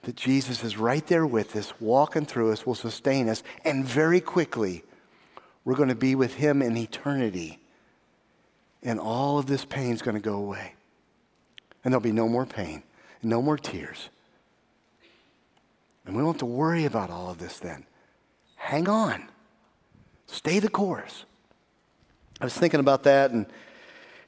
that 0.03 0.15
Jesus 0.15 0.63
is 0.63 0.77
right 0.77 1.05
there 1.07 1.25
with 1.25 1.55
us, 1.55 1.73
walking 1.81 2.25
through 2.25 2.51
us, 2.51 2.65
will 2.65 2.75
sustain 2.75 3.27
us, 3.27 3.43
and 3.65 3.83
very 3.83 4.21
quickly 4.21 4.83
we're 5.65 5.75
going 5.75 5.89
to 5.89 5.95
be 5.95 6.15
with 6.15 6.35
Him 6.35 6.61
in 6.61 6.77
eternity. 6.77 7.59
And 8.81 9.01
all 9.01 9.37
of 9.37 9.47
this 9.47 9.65
pain 9.65 9.91
is 9.91 10.01
going 10.01 10.15
to 10.15 10.21
go 10.21 10.35
away. 10.35 10.75
And 11.83 11.91
there'll 11.91 12.01
be 12.01 12.13
no 12.13 12.29
more 12.29 12.45
pain, 12.45 12.83
no 13.21 13.41
more 13.41 13.57
tears. 13.57 14.09
And 16.05 16.15
we 16.15 16.21
don't 16.21 16.33
have 16.33 16.39
to 16.39 16.45
worry 16.45 16.85
about 16.85 17.09
all 17.09 17.29
of 17.29 17.37
this 17.37 17.59
then. 17.59 17.85
Hang 18.55 18.87
on, 18.87 19.27
stay 20.27 20.59
the 20.59 20.69
course. 20.69 21.25
I 22.39 22.45
was 22.45 22.53
thinking 22.53 22.79
about 22.79 23.03
that, 23.03 23.31
and, 23.31 23.45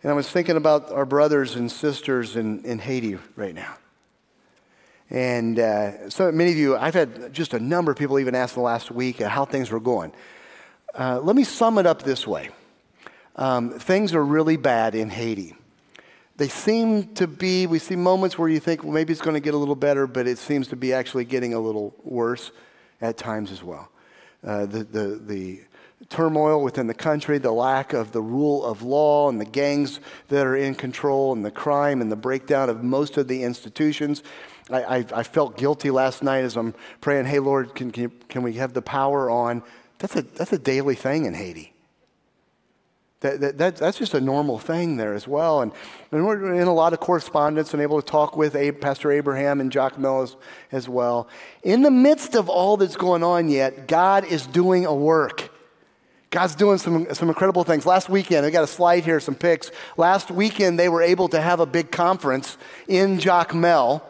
and 0.02 0.12
I 0.12 0.16
was 0.16 0.28
thinking 0.30 0.58
about 0.58 0.91
our 0.91 1.06
brothers 1.06 1.56
and 1.56 1.72
sisters 1.72 2.36
in, 2.36 2.64
in 2.66 2.80
Haiti 2.80 3.18
right 3.36 3.54
now. 3.54 3.76
And 5.12 5.60
uh, 5.60 6.10
so 6.10 6.32
many 6.32 6.52
of 6.52 6.58
you, 6.58 6.76
I've 6.76 6.93
had 6.93 7.34
just 7.34 7.54
a 7.54 7.60
number 7.60 7.91
of 7.91 7.97
people 7.97 8.20
even 8.20 8.36
ask 8.36 8.54
the 8.54 8.62
last 8.62 8.91
week 8.91 9.20
how 9.20 9.45
things 9.45 9.72
were 9.72 9.80
going. 9.80 10.12
Uh, 10.97 11.20
let 11.22 11.36
me 11.36 11.43
sum 11.43 11.78
it 11.78 11.86
up 11.86 12.02
this 12.04 12.26
way 12.26 12.50
um, 13.39 13.72
things 13.72 14.14
are 14.14 14.24
really 14.24 14.58
bad 14.58 14.95
in 14.95 15.10
Haiti. 15.10 15.56
They 16.36 16.50
seem 16.50 17.14
to 17.16 17.28
be, 17.28 17.68
we 17.68 17.80
see 17.80 17.95
moments 17.95 18.38
where 18.38 18.50
you 18.50 18.60
think, 18.60 18.84
well, 18.84 18.93
maybe 18.93 19.14
it's 19.14 19.22
going 19.22 19.34
to 19.34 19.41
get 19.41 19.54
a 19.54 19.58
little 19.58 19.76
better, 19.76 20.08
but 20.08 20.28
it 20.28 20.38
seems 20.38 20.68
to 20.70 20.76
be 20.76 20.93
actually 20.93 21.26
getting 21.26 21.54
a 21.54 21.60
little 21.60 21.93
worse 22.04 22.52
at 23.02 23.18
times 23.18 23.52
as 23.52 23.64
well. 23.64 23.89
Uh, 24.45 24.66
the, 24.66 24.84
the, 24.84 25.22
the 25.26 25.62
turmoil 26.08 26.64
within 26.64 26.88
the 26.88 26.93
country, 26.93 27.38
the 27.38 27.52
lack 27.52 27.91
of 27.91 28.14
the 28.14 28.22
rule 28.22 28.64
of 28.64 28.82
law, 28.82 29.28
and 29.30 29.39
the 29.39 29.45
gangs 29.45 30.00
that 30.30 30.47
are 30.47 30.56
in 30.56 30.74
control, 30.74 31.34
and 31.34 31.43
the 31.43 31.52
crime 31.52 32.02
and 32.02 32.12
the 32.12 32.16
breakdown 32.16 32.70
of 32.70 32.84
most 32.84 33.18
of 33.18 33.28
the 33.28 33.43
institutions. 33.43 34.24
I, 34.72 34.84
I, 34.84 35.06
I 35.14 35.24
felt 35.24 35.58
guilty 35.58 35.91
last 35.91 36.24
night 36.24 36.43
as 36.43 36.56
I'm 36.56 36.74
praying, 37.02 37.26
hey, 37.26 37.39
Lord, 37.39 37.76
can, 37.76 37.91
can, 37.91 38.12
can 38.30 38.43
we 38.43 38.54
have 38.54 38.74
the 38.74 38.82
power 38.82 39.30
on? 39.30 39.62
That's 39.97 40.16
a, 40.16 40.22
that's 40.22 40.54
a 40.54 40.60
daily 40.60 40.95
thing 40.95 41.26
in 41.26 41.34
Haiti. 41.34 41.74
That, 43.22 43.41
that, 43.41 43.58
that, 43.58 43.76
that's 43.76 43.97
just 43.97 44.14
a 44.14 44.22
normal 44.22 44.60
thing 44.60 44.95
there 44.95 45.14
as 45.14 45.28
well. 45.28 45.62
And, 45.62 45.74
and 46.12 46.26
we're 46.26 46.54
in 46.54 46.68
a 46.68 46.74
lot 46.74 46.93
of 46.93 47.02
correspondence 47.02 47.74
and 47.74 47.84
able 47.84 48.02
to 48.02 48.08
talk 48.08 48.38
with 48.38 48.56
Abe, 48.56 48.80
Pastor 48.80 49.12
Abraham 49.12 49.60
and 49.60 49.70
Jacmel 49.70 50.24
as, 50.24 50.38
as 50.72 50.88
well. 50.88 51.28
In 51.62 51.82
the 51.82 51.91
midst 51.91 52.36
of 52.36 52.47
all 52.47 52.78
that's 52.78 52.95
going 52.95 53.24
on 53.24 53.50
yet, 53.50 53.88
God 53.89 54.24
is 54.24 54.47
doing 54.47 54.86
a 54.86 54.95
work. 54.95 55.52
God's 56.30 56.55
doing 56.55 56.77
some, 56.77 57.11
some 57.13 57.27
incredible 57.27 57.63
things. 57.63 57.86
Last 57.86 58.09
weekend, 58.09 58.45
I 58.45 58.51
got 58.51 58.63
a 58.63 58.67
slide 58.67 59.03
here, 59.03 59.19
some 59.19 59.36
pics. 59.36 59.71
Last 59.97 60.30
weekend, 60.30 60.77
they 60.77 60.89
were 60.89 61.01
able 61.01 61.27
to 61.30 61.41
have 61.41 61.59
a 61.59 61.65
big 61.65 61.91
conference 61.91 62.57
in 62.88 63.17
Jacmel 63.17 64.03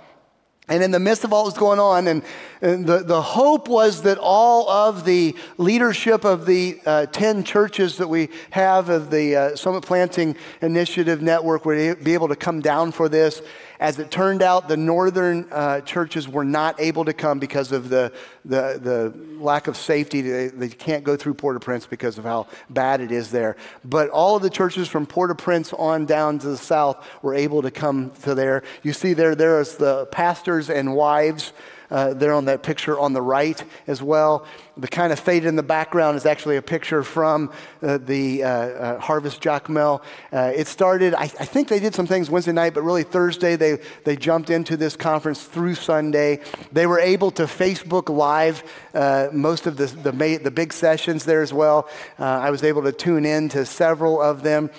and 0.70 0.84
in 0.84 0.92
the 0.92 1.00
midst 1.00 1.24
of 1.24 1.34
all 1.34 1.46
that's 1.46 1.58
going 1.58 1.80
on, 1.80 2.08
and, 2.08 2.24
and, 2.62 2.86
the, 2.86 3.00
the 3.00 3.22
hope 3.22 3.68
was 3.68 4.04
that 4.04 4.20
all 4.20 4.70
of 4.70 5.04
the 5.04 5.36
leadership 5.58 6.24
of 6.24 6.46
the 6.46 6.80
uh, 6.86 7.08
10 7.08 7.44
churches 7.44 7.98
that 7.98 8.08
we 8.08 8.30
have 8.52 8.90
of 8.90 9.10
the 9.10 9.36
uh, 9.36 9.56
Summit 9.56 9.82
Planting 9.82 10.36
Initiative 10.62 11.24
Network 11.24 11.66
would 11.66 12.04
be 12.04 12.14
able 12.14 12.28
to 12.28 12.36
come 12.36 12.62
down 12.62 12.92
for 12.92 13.10
this. 13.10 13.42
As 13.80 13.98
it 13.98 14.12
turned 14.12 14.42
out, 14.42 14.68
the 14.68 14.76
northern 14.76 15.48
uh, 15.52 15.80
churches 15.82 16.28
were 16.28 16.44
not 16.44 16.82
able 16.82 17.06
to 17.06 17.14
come 17.14 17.40
because 17.40 17.72
of 17.72 17.88
the, 17.88 18.12
the, 18.44 18.78
the 18.82 19.42
lack 19.42 19.68
of 19.68 19.78
safety. 19.78 20.22
They, 20.22 20.48
they 20.50 20.68
can't 20.68 21.06
go 21.06 21.16
through 21.16 21.36
Port 21.36 21.56
au 21.56 21.60
Prince 21.60 21.86
because 21.86 22.18
of 22.18 22.26
how 22.26 22.48
bad 22.70 23.00
it 23.00 23.12
is 23.12 23.32
there. 23.32 23.56
But 23.86 24.10
all 24.10 24.36
of 24.36 24.42
the 24.42 24.50
churches 24.50 24.90
from 24.90 25.06
Port 25.06 25.32
au 25.32 25.36
Prince 25.36 25.72
on 25.72 26.06
down 26.06 26.40
to 26.40 26.48
the 26.50 26.58
south 26.58 27.08
were 27.22 27.34
able 27.34 27.62
to 27.62 27.72
come 27.72 28.12
to 28.24 28.36
there. 28.36 28.64
You 28.84 28.92
see 28.92 29.14
there, 29.14 29.34
there 29.34 29.62
is 29.62 29.78
the 29.78 30.08
pastors 30.08 30.70
and 30.70 30.94
wives 30.94 31.54
uh, 31.92 32.14
there 32.14 32.34
on 32.34 32.46
that 32.46 32.64
picture 32.64 33.00
on 33.00 33.14
the 33.14 33.22
right 33.22 33.64
as 33.88 34.02
well. 34.02 34.46
The 34.78 34.88
kind 34.88 35.12
of 35.12 35.20
faded 35.20 35.48
in 35.48 35.56
the 35.56 35.64
background 35.64 36.18
is 36.18 36.26
actually 36.26 36.58
a 36.58 36.62
picture 36.62 37.04
from 37.04 37.52
uh, 37.82 37.98
the 37.98 38.44
uh, 38.44 38.50
uh 38.50 39.00
Harvest 39.00 39.42
Jacmel. 39.42 40.02
Uh, 40.32 40.52
it 40.56 40.68
started, 40.68 41.14
I, 41.14 41.24
I, 41.24 41.28
think 41.28 41.68
they 41.68 41.80
did 41.80 41.96
some 41.96 42.08
things 42.08 42.30
Wednesday 42.30 42.52
night, 42.52 42.74
but 42.74 42.84
really 42.84 43.04
Thursday 43.04 43.56
they, 43.56 43.80
they 44.06 44.16
jumped 44.16 44.50
into 44.50 44.78
this 44.78 44.96
conference 44.96 45.44
through 45.44 45.76
Sunday. 45.76 46.40
They 46.72 46.86
were 46.86 47.00
able 47.00 47.32
to 47.32 47.44
Facebook 47.44 48.10
Live 48.10 48.64
uh, 48.94 49.30
most 49.34 49.68
of 49.68 49.78
the, 49.78 49.88
the, 49.88 50.38
the, 50.38 50.52
big 50.52 50.74
sessions 50.74 51.26
there 51.26 51.42
as 51.42 51.54
well. 51.54 51.88
I 52.18 52.50
was 52.50 52.64
able 52.64 52.84
to 52.84 52.92
tune 52.92 53.26
in 53.26 53.50
to 53.50 53.66
several 53.66 54.22
of 54.22 54.44
them. 54.44 54.70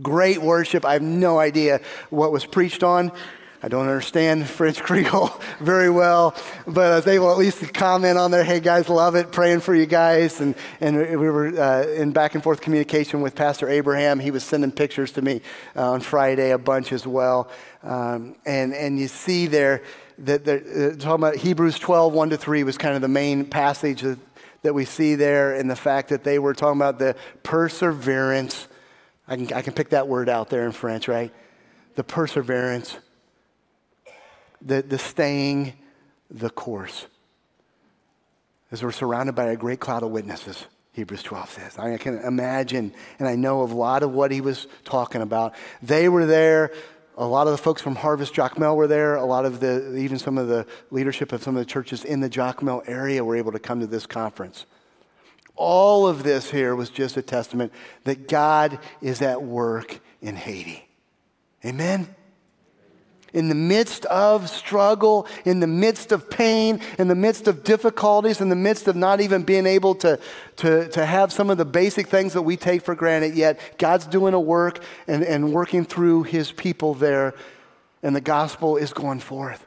Great 0.00 0.40
worship. 0.40 0.84
I 0.86 0.94
have 0.94 1.02
no 1.02 1.38
idea 1.38 1.80
what 2.08 2.32
was 2.32 2.46
preached 2.46 2.82
on. 2.82 3.12
I 3.64 3.68
don't 3.68 3.86
understand 3.86 4.48
French 4.48 4.82
Creole 4.82 5.30
very 5.60 5.88
well, 5.88 6.34
but 6.66 6.92
I 6.92 6.96
was 6.96 7.06
able 7.06 7.30
at 7.30 7.38
least 7.38 7.60
to 7.60 7.66
comment 7.66 8.18
on 8.18 8.30
there, 8.30 8.42
hey 8.42 8.58
guys, 8.58 8.88
love 8.88 9.14
it, 9.14 9.30
praying 9.30 9.60
for 9.60 9.74
you 9.74 9.86
guys. 9.86 10.40
And, 10.40 10.54
and 10.80 10.98
we 10.98 11.30
were 11.30 11.48
uh, 11.48 11.86
in 11.86 12.10
back 12.10 12.34
and 12.34 12.42
forth 12.42 12.60
communication 12.60 13.20
with 13.20 13.36
Pastor 13.36 13.68
Abraham. 13.68 14.18
He 14.18 14.30
was 14.32 14.42
sending 14.42 14.72
pictures 14.72 15.12
to 15.12 15.22
me 15.22 15.42
uh, 15.76 15.92
on 15.92 16.00
Friday 16.00 16.50
a 16.50 16.58
bunch 16.58 16.92
as 16.92 17.06
well. 17.06 17.50
Um, 17.84 18.34
and, 18.44 18.74
and 18.74 18.98
you 18.98 19.08
see 19.08 19.46
there 19.46 19.82
that 20.18 20.46
uh, 20.46 20.96
talking 20.96 21.22
about 21.22 21.36
Hebrews 21.36 21.78
12, 21.78 22.12
1 22.12 22.30
to 22.30 22.36
3 22.36 22.64
was 22.64 22.78
kind 22.78 22.94
of 22.94 23.00
the 23.00 23.08
main 23.08 23.44
passage 23.44 24.02
that, 24.02 24.18
that 24.62 24.74
we 24.74 24.84
see 24.84 25.14
there, 25.14 25.54
and 25.54 25.68
the 25.70 25.76
fact 25.76 26.10
that 26.10 26.22
they 26.22 26.38
were 26.38 26.54
talking 26.54 26.78
about 26.78 26.98
the 26.98 27.16
perseverance. 27.42 28.68
I 29.26 29.36
can, 29.36 29.52
I 29.52 29.62
can 29.62 29.72
pick 29.72 29.90
that 29.90 30.08
word 30.08 30.28
out 30.28 30.50
there 30.50 30.64
in 30.64 30.72
French, 30.72 31.08
right? 31.08 31.32
The 31.94 32.04
perseverance 32.04 32.96
the, 34.64 34.82
the 34.82 34.98
staying 34.98 35.74
the 36.30 36.50
course. 36.50 37.06
As 38.70 38.82
we're 38.82 38.92
surrounded 38.92 39.34
by 39.34 39.46
a 39.46 39.56
great 39.56 39.80
cloud 39.80 40.02
of 40.02 40.10
witnesses, 40.10 40.66
Hebrews 40.92 41.22
12 41.22 41.50
says. 41.50 41.78
I 41.78 41.96
can 41.96 42.18
imagine, 42.18 42.94
and 43.18 43.28
I 43.28 43.34
know 43.34 43.62
of 43.62 43.72
a 43.72 43.74
lot 43.74 44.02
of 44.02 44.12
what 44.12 44.30
he 44.30 44.40
was 44.40 44.66
talking 44.84 45.22
about. 45.22 45.54
They 45.82 46.08
were 46.08 46.26
there. 46.26 46.72
A 47.18 47.26
lot 47.26 47.46
of 47.46 47.52
the 47.52 47.58
folks 47.58 47.82
from 47.82 47.94
Harvest 47.94 48.34
Jacmel 48.34 48.76
were 48.76 48.86
there. 48.86 49.16
A 49.16 49.24
lot 49.24 49.44
of 49.44 49.60
the, 49.60 49.96
even 49.96 50.18
some 50.18 50.38
of 50.38 50.48
the 50.48 50.66
leadership 50.90 51.32
of 51.32 51.42
some 51.42 51.56
of 51.56 51.60
the 51.60 51.70
churches 51.70 52.04
in 52.04 52.20
the 52.20 52.30
Jacmel 52.30 52.82
area 52.86 53.22
were 53.22 53.36
able 53.36 53.52
to 53.52 53.58
come 53.58 53.80
to 53.80 53.86
this 53.86 54.06
conference. 54.06 54.66
All 55.54 56.06
of 56.06 56.22
this 56.22 56.50
here 56.50 56.74
was 56.74 56.88
just 56.88 57.16
a 57.18 57.22
testament 57.22 57.72
that 58.04 58.28
God 58.28 58.78
is 59.02 59.20
at 59.20 59.42
work 59.42 60.00
in 60.22 60.36
Haiti. 60.36 60.88
Amen? 61.64 62.08
In 63.32 63.48
the 63.48 63.54
midst 63.54 64.04
of 64.06 64.48
struggle, 64.48 65.26
in 65.44 65.60
the 65.60 65.66
midst 65.66 66.12
of 66.12 66.28
pain, 66.28 66.80
in 66.98 67.08
the 67.08 67.14
midst 67.14 67.48
of 67.48 67.64
difficulties, 67.64 68.40
in 68.40 68.48
the 68.48 68.56
midst 68.56 68.88
of 68.88 68.96
not 68.96 69.20
even 69.20 69.42
being 69.42 69.66
able 69.66 69.94
to, 69.96 70.18
to, 70.56 70.88
to 70.88 71.06
have 71.06 71.32
some 71.32 71.50
of 71.50 71.58
the 71.58 71.64
basic 71.64 72.08
things 72.08 72.34
that 72.34 72.42
we 72.42 72.56
take 72.56 72.82
for 72.82 72.94
granted, 72.94 73.34
yet 73.34 73.58
God's 73.78 74.06
doing 74.06 74.34
a 74.34 74.40
work 74.40 74.82
and, 75.06 75.22
and 75.22 75.52
working 75.52 75.84
through 75.84 76.24
his 76.24 76.52
people 76.52 76.94
there, 76.94 77.34
and 78.02 78.14
the 78.14 78.20
gospel 78.20 78.76
is 78.76 78.92
going 78.92 79.20
forth. 79.20 79.66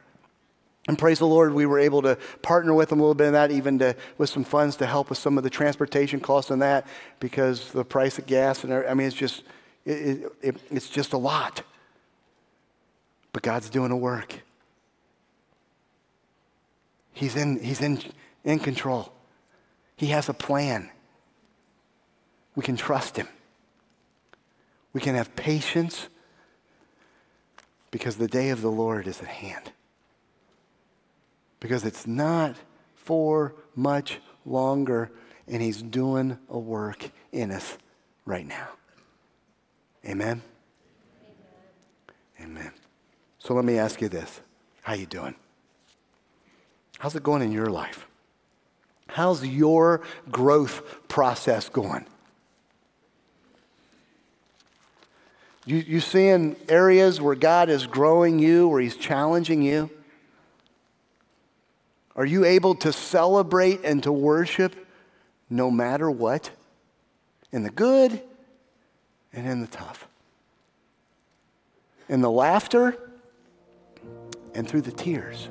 And 0.88 0.96
praise 0.96 1.18
the 1.18 1.26
Lord, 1.26 1.52
we 1.52 1.66
were 1.66 1.80
able 1.80 2.02
to 2.02 2.16
partner 2.42 2.72
with 2.72 2.90
them 2.90 3.00
a 3.00 3.02
little 3.02 3.14
bit 3.14 3.26
in 3.26 3.32
that, 3.32 3.50
even 3.50 3.80
to, 3.80 3.96
with 4.18 4.30
some 4.30 4.44
funds 4.44 4.76
to 4.76 4.86
help 4.86 5.08
with 5.08 5.18
some 5.18 5.36
of 5.36 5.42
the 5.42 5.50
transportation 5.50 6.20
costs 6.20 6.52
and 6.52 6.62
that, 6.62 6.86
because 7.18 7.72
the 7.72 7.84
price 7.84 8.18
of 8.18 8.26
gas 8.26 8.62
and 8.62 8.72
I 8.72 8.94
mean, 8.94 9.08
it's 9.08 9.16
just, 9.16 9.42
it, 9.84 10.32
it, 10.42 10.56
it's 10.70 10.88
just 10.88 11.12
a 11.12 11.18
lot. 11.18 11.62
But 13.36 13.42
God's 13.42 13.68
doing 13.68 13.90
a 13.90 13.96
work. 13.98 14.34
He's 17.12 17.36
in, 17.36 17.62
he's 17.62 17.82
in, 17.82 18.00
in 18.44 18.58
control. 18.58 19.12
He 19.94 20.06
has 20.06 20.30
a 20.30 20.32
plan. 20.32 20.88
We 22.54 22.62
can 22.62 22.78
trust 22.78 23.18
Him. 23.18 23.28
We 24.94 25.02
can 25.02 25.14
have 25.16 25.36
patience 25.36 26.08
because 27.90 28.16
the 28.16 28.26
day 28.26 28.48
of 28.48 28.62
the 28.62 28.70
Lord 28.70 29.06
is 29.06 29.20
at 29.20 29.28
hand. 29.28 29.70
Because 31.60 31.84
it's 31.84 32.06
not 32.06 32.56
for 32.94 33.54
much 33.74 34.18
longer. 34.46 35.10
and 35.46 35.60
He's 35.60 35.82
doing 35.82 36.38
a 36.48 36.58
work 36.58 37.10
in 37.32 37.50
us 37.50 37.76
right 38.24 38.46
now. 38.46 38.68
Amen? 40.06 40.40
Amen. 42.40 42.60
Amen. 42.62 42.72
So 43.46 43.54
let 43.54 43.64
me 43.64 43.78
ask 43.78 44.00
you 44.00 44.08
this. 44.08 44.40
How 44.82 44.94
you 44.94 45.06
doing? 45.06 45.36
How's 46.98 47.14
it 47.14 47.22
going 47.22 47.42
in 47.42 47.52
your 47.52 47.68
life? 47.70 48.08
How's 49.06 49.46
your 49.46 50.02
growth 50.32 51.06
process 51.06 51.68
going? 51.68 52.06
You, 55.64 55.76
you 55.76 56.00
seeing 56.00 56.56
areas 56.68 57.20
where 57.20 57.36
God 57.36 57.70
is 57.70 57.86
growing 57.86 58.40
you, 58.40 58.66
where 58.66 58.80
He's 58.80 58.96
challenging 58.96 59.62
you? 59.62 59.90
Are 62.16 62.26
you 62.26 62.44
able 62.44 62.74
to 62.74 62.92
celebrate 62.92 63.84
and 63.84 64.02
to 64.02 64.10
worship 64.10 64.74
no 65.48 65.70
matter 65.70 66.10
what? 66.10 66.50
In 67.52 67.62
the 67.62 67.70
good 67.70 68.20
and 69.32 69.46
in 69.46 69.60
the 69.60 69.68
tough. 69.68 70.08
In 72.08 72.22
the 72.22 72.30
laughter 72.30 72.98
and 74.56 74.66
through 74.66 74.80
the 74.80 74.90
tears. 74.90 75.50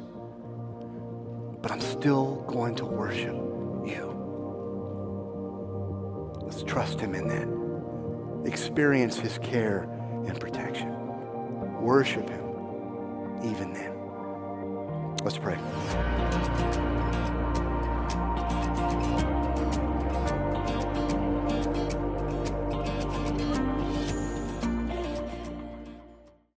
But 1.61 1.71
I'm 1.71 1.79
still 1.79 2.43
going 2.47 2.75
to 2.75 2.85
worship 2.85 3.35
you. 3.85 4.11
Let's 6.41 6.63
trust 6.63 6.99
Him 6.99 7.13
in 7.13 7.27
that. 7.27 8.47
Experience 8.47 9.17
His 9.17 9.37
care 9.37 9.83
and 10.27 10.39
protection. 10.39 10.91
Worship 11.81 12.27
Him 12.29 12.41
even 13.43 13.73
then. 13.73 13.93
Let's 15.23 15.37
pray. 15.37 15.57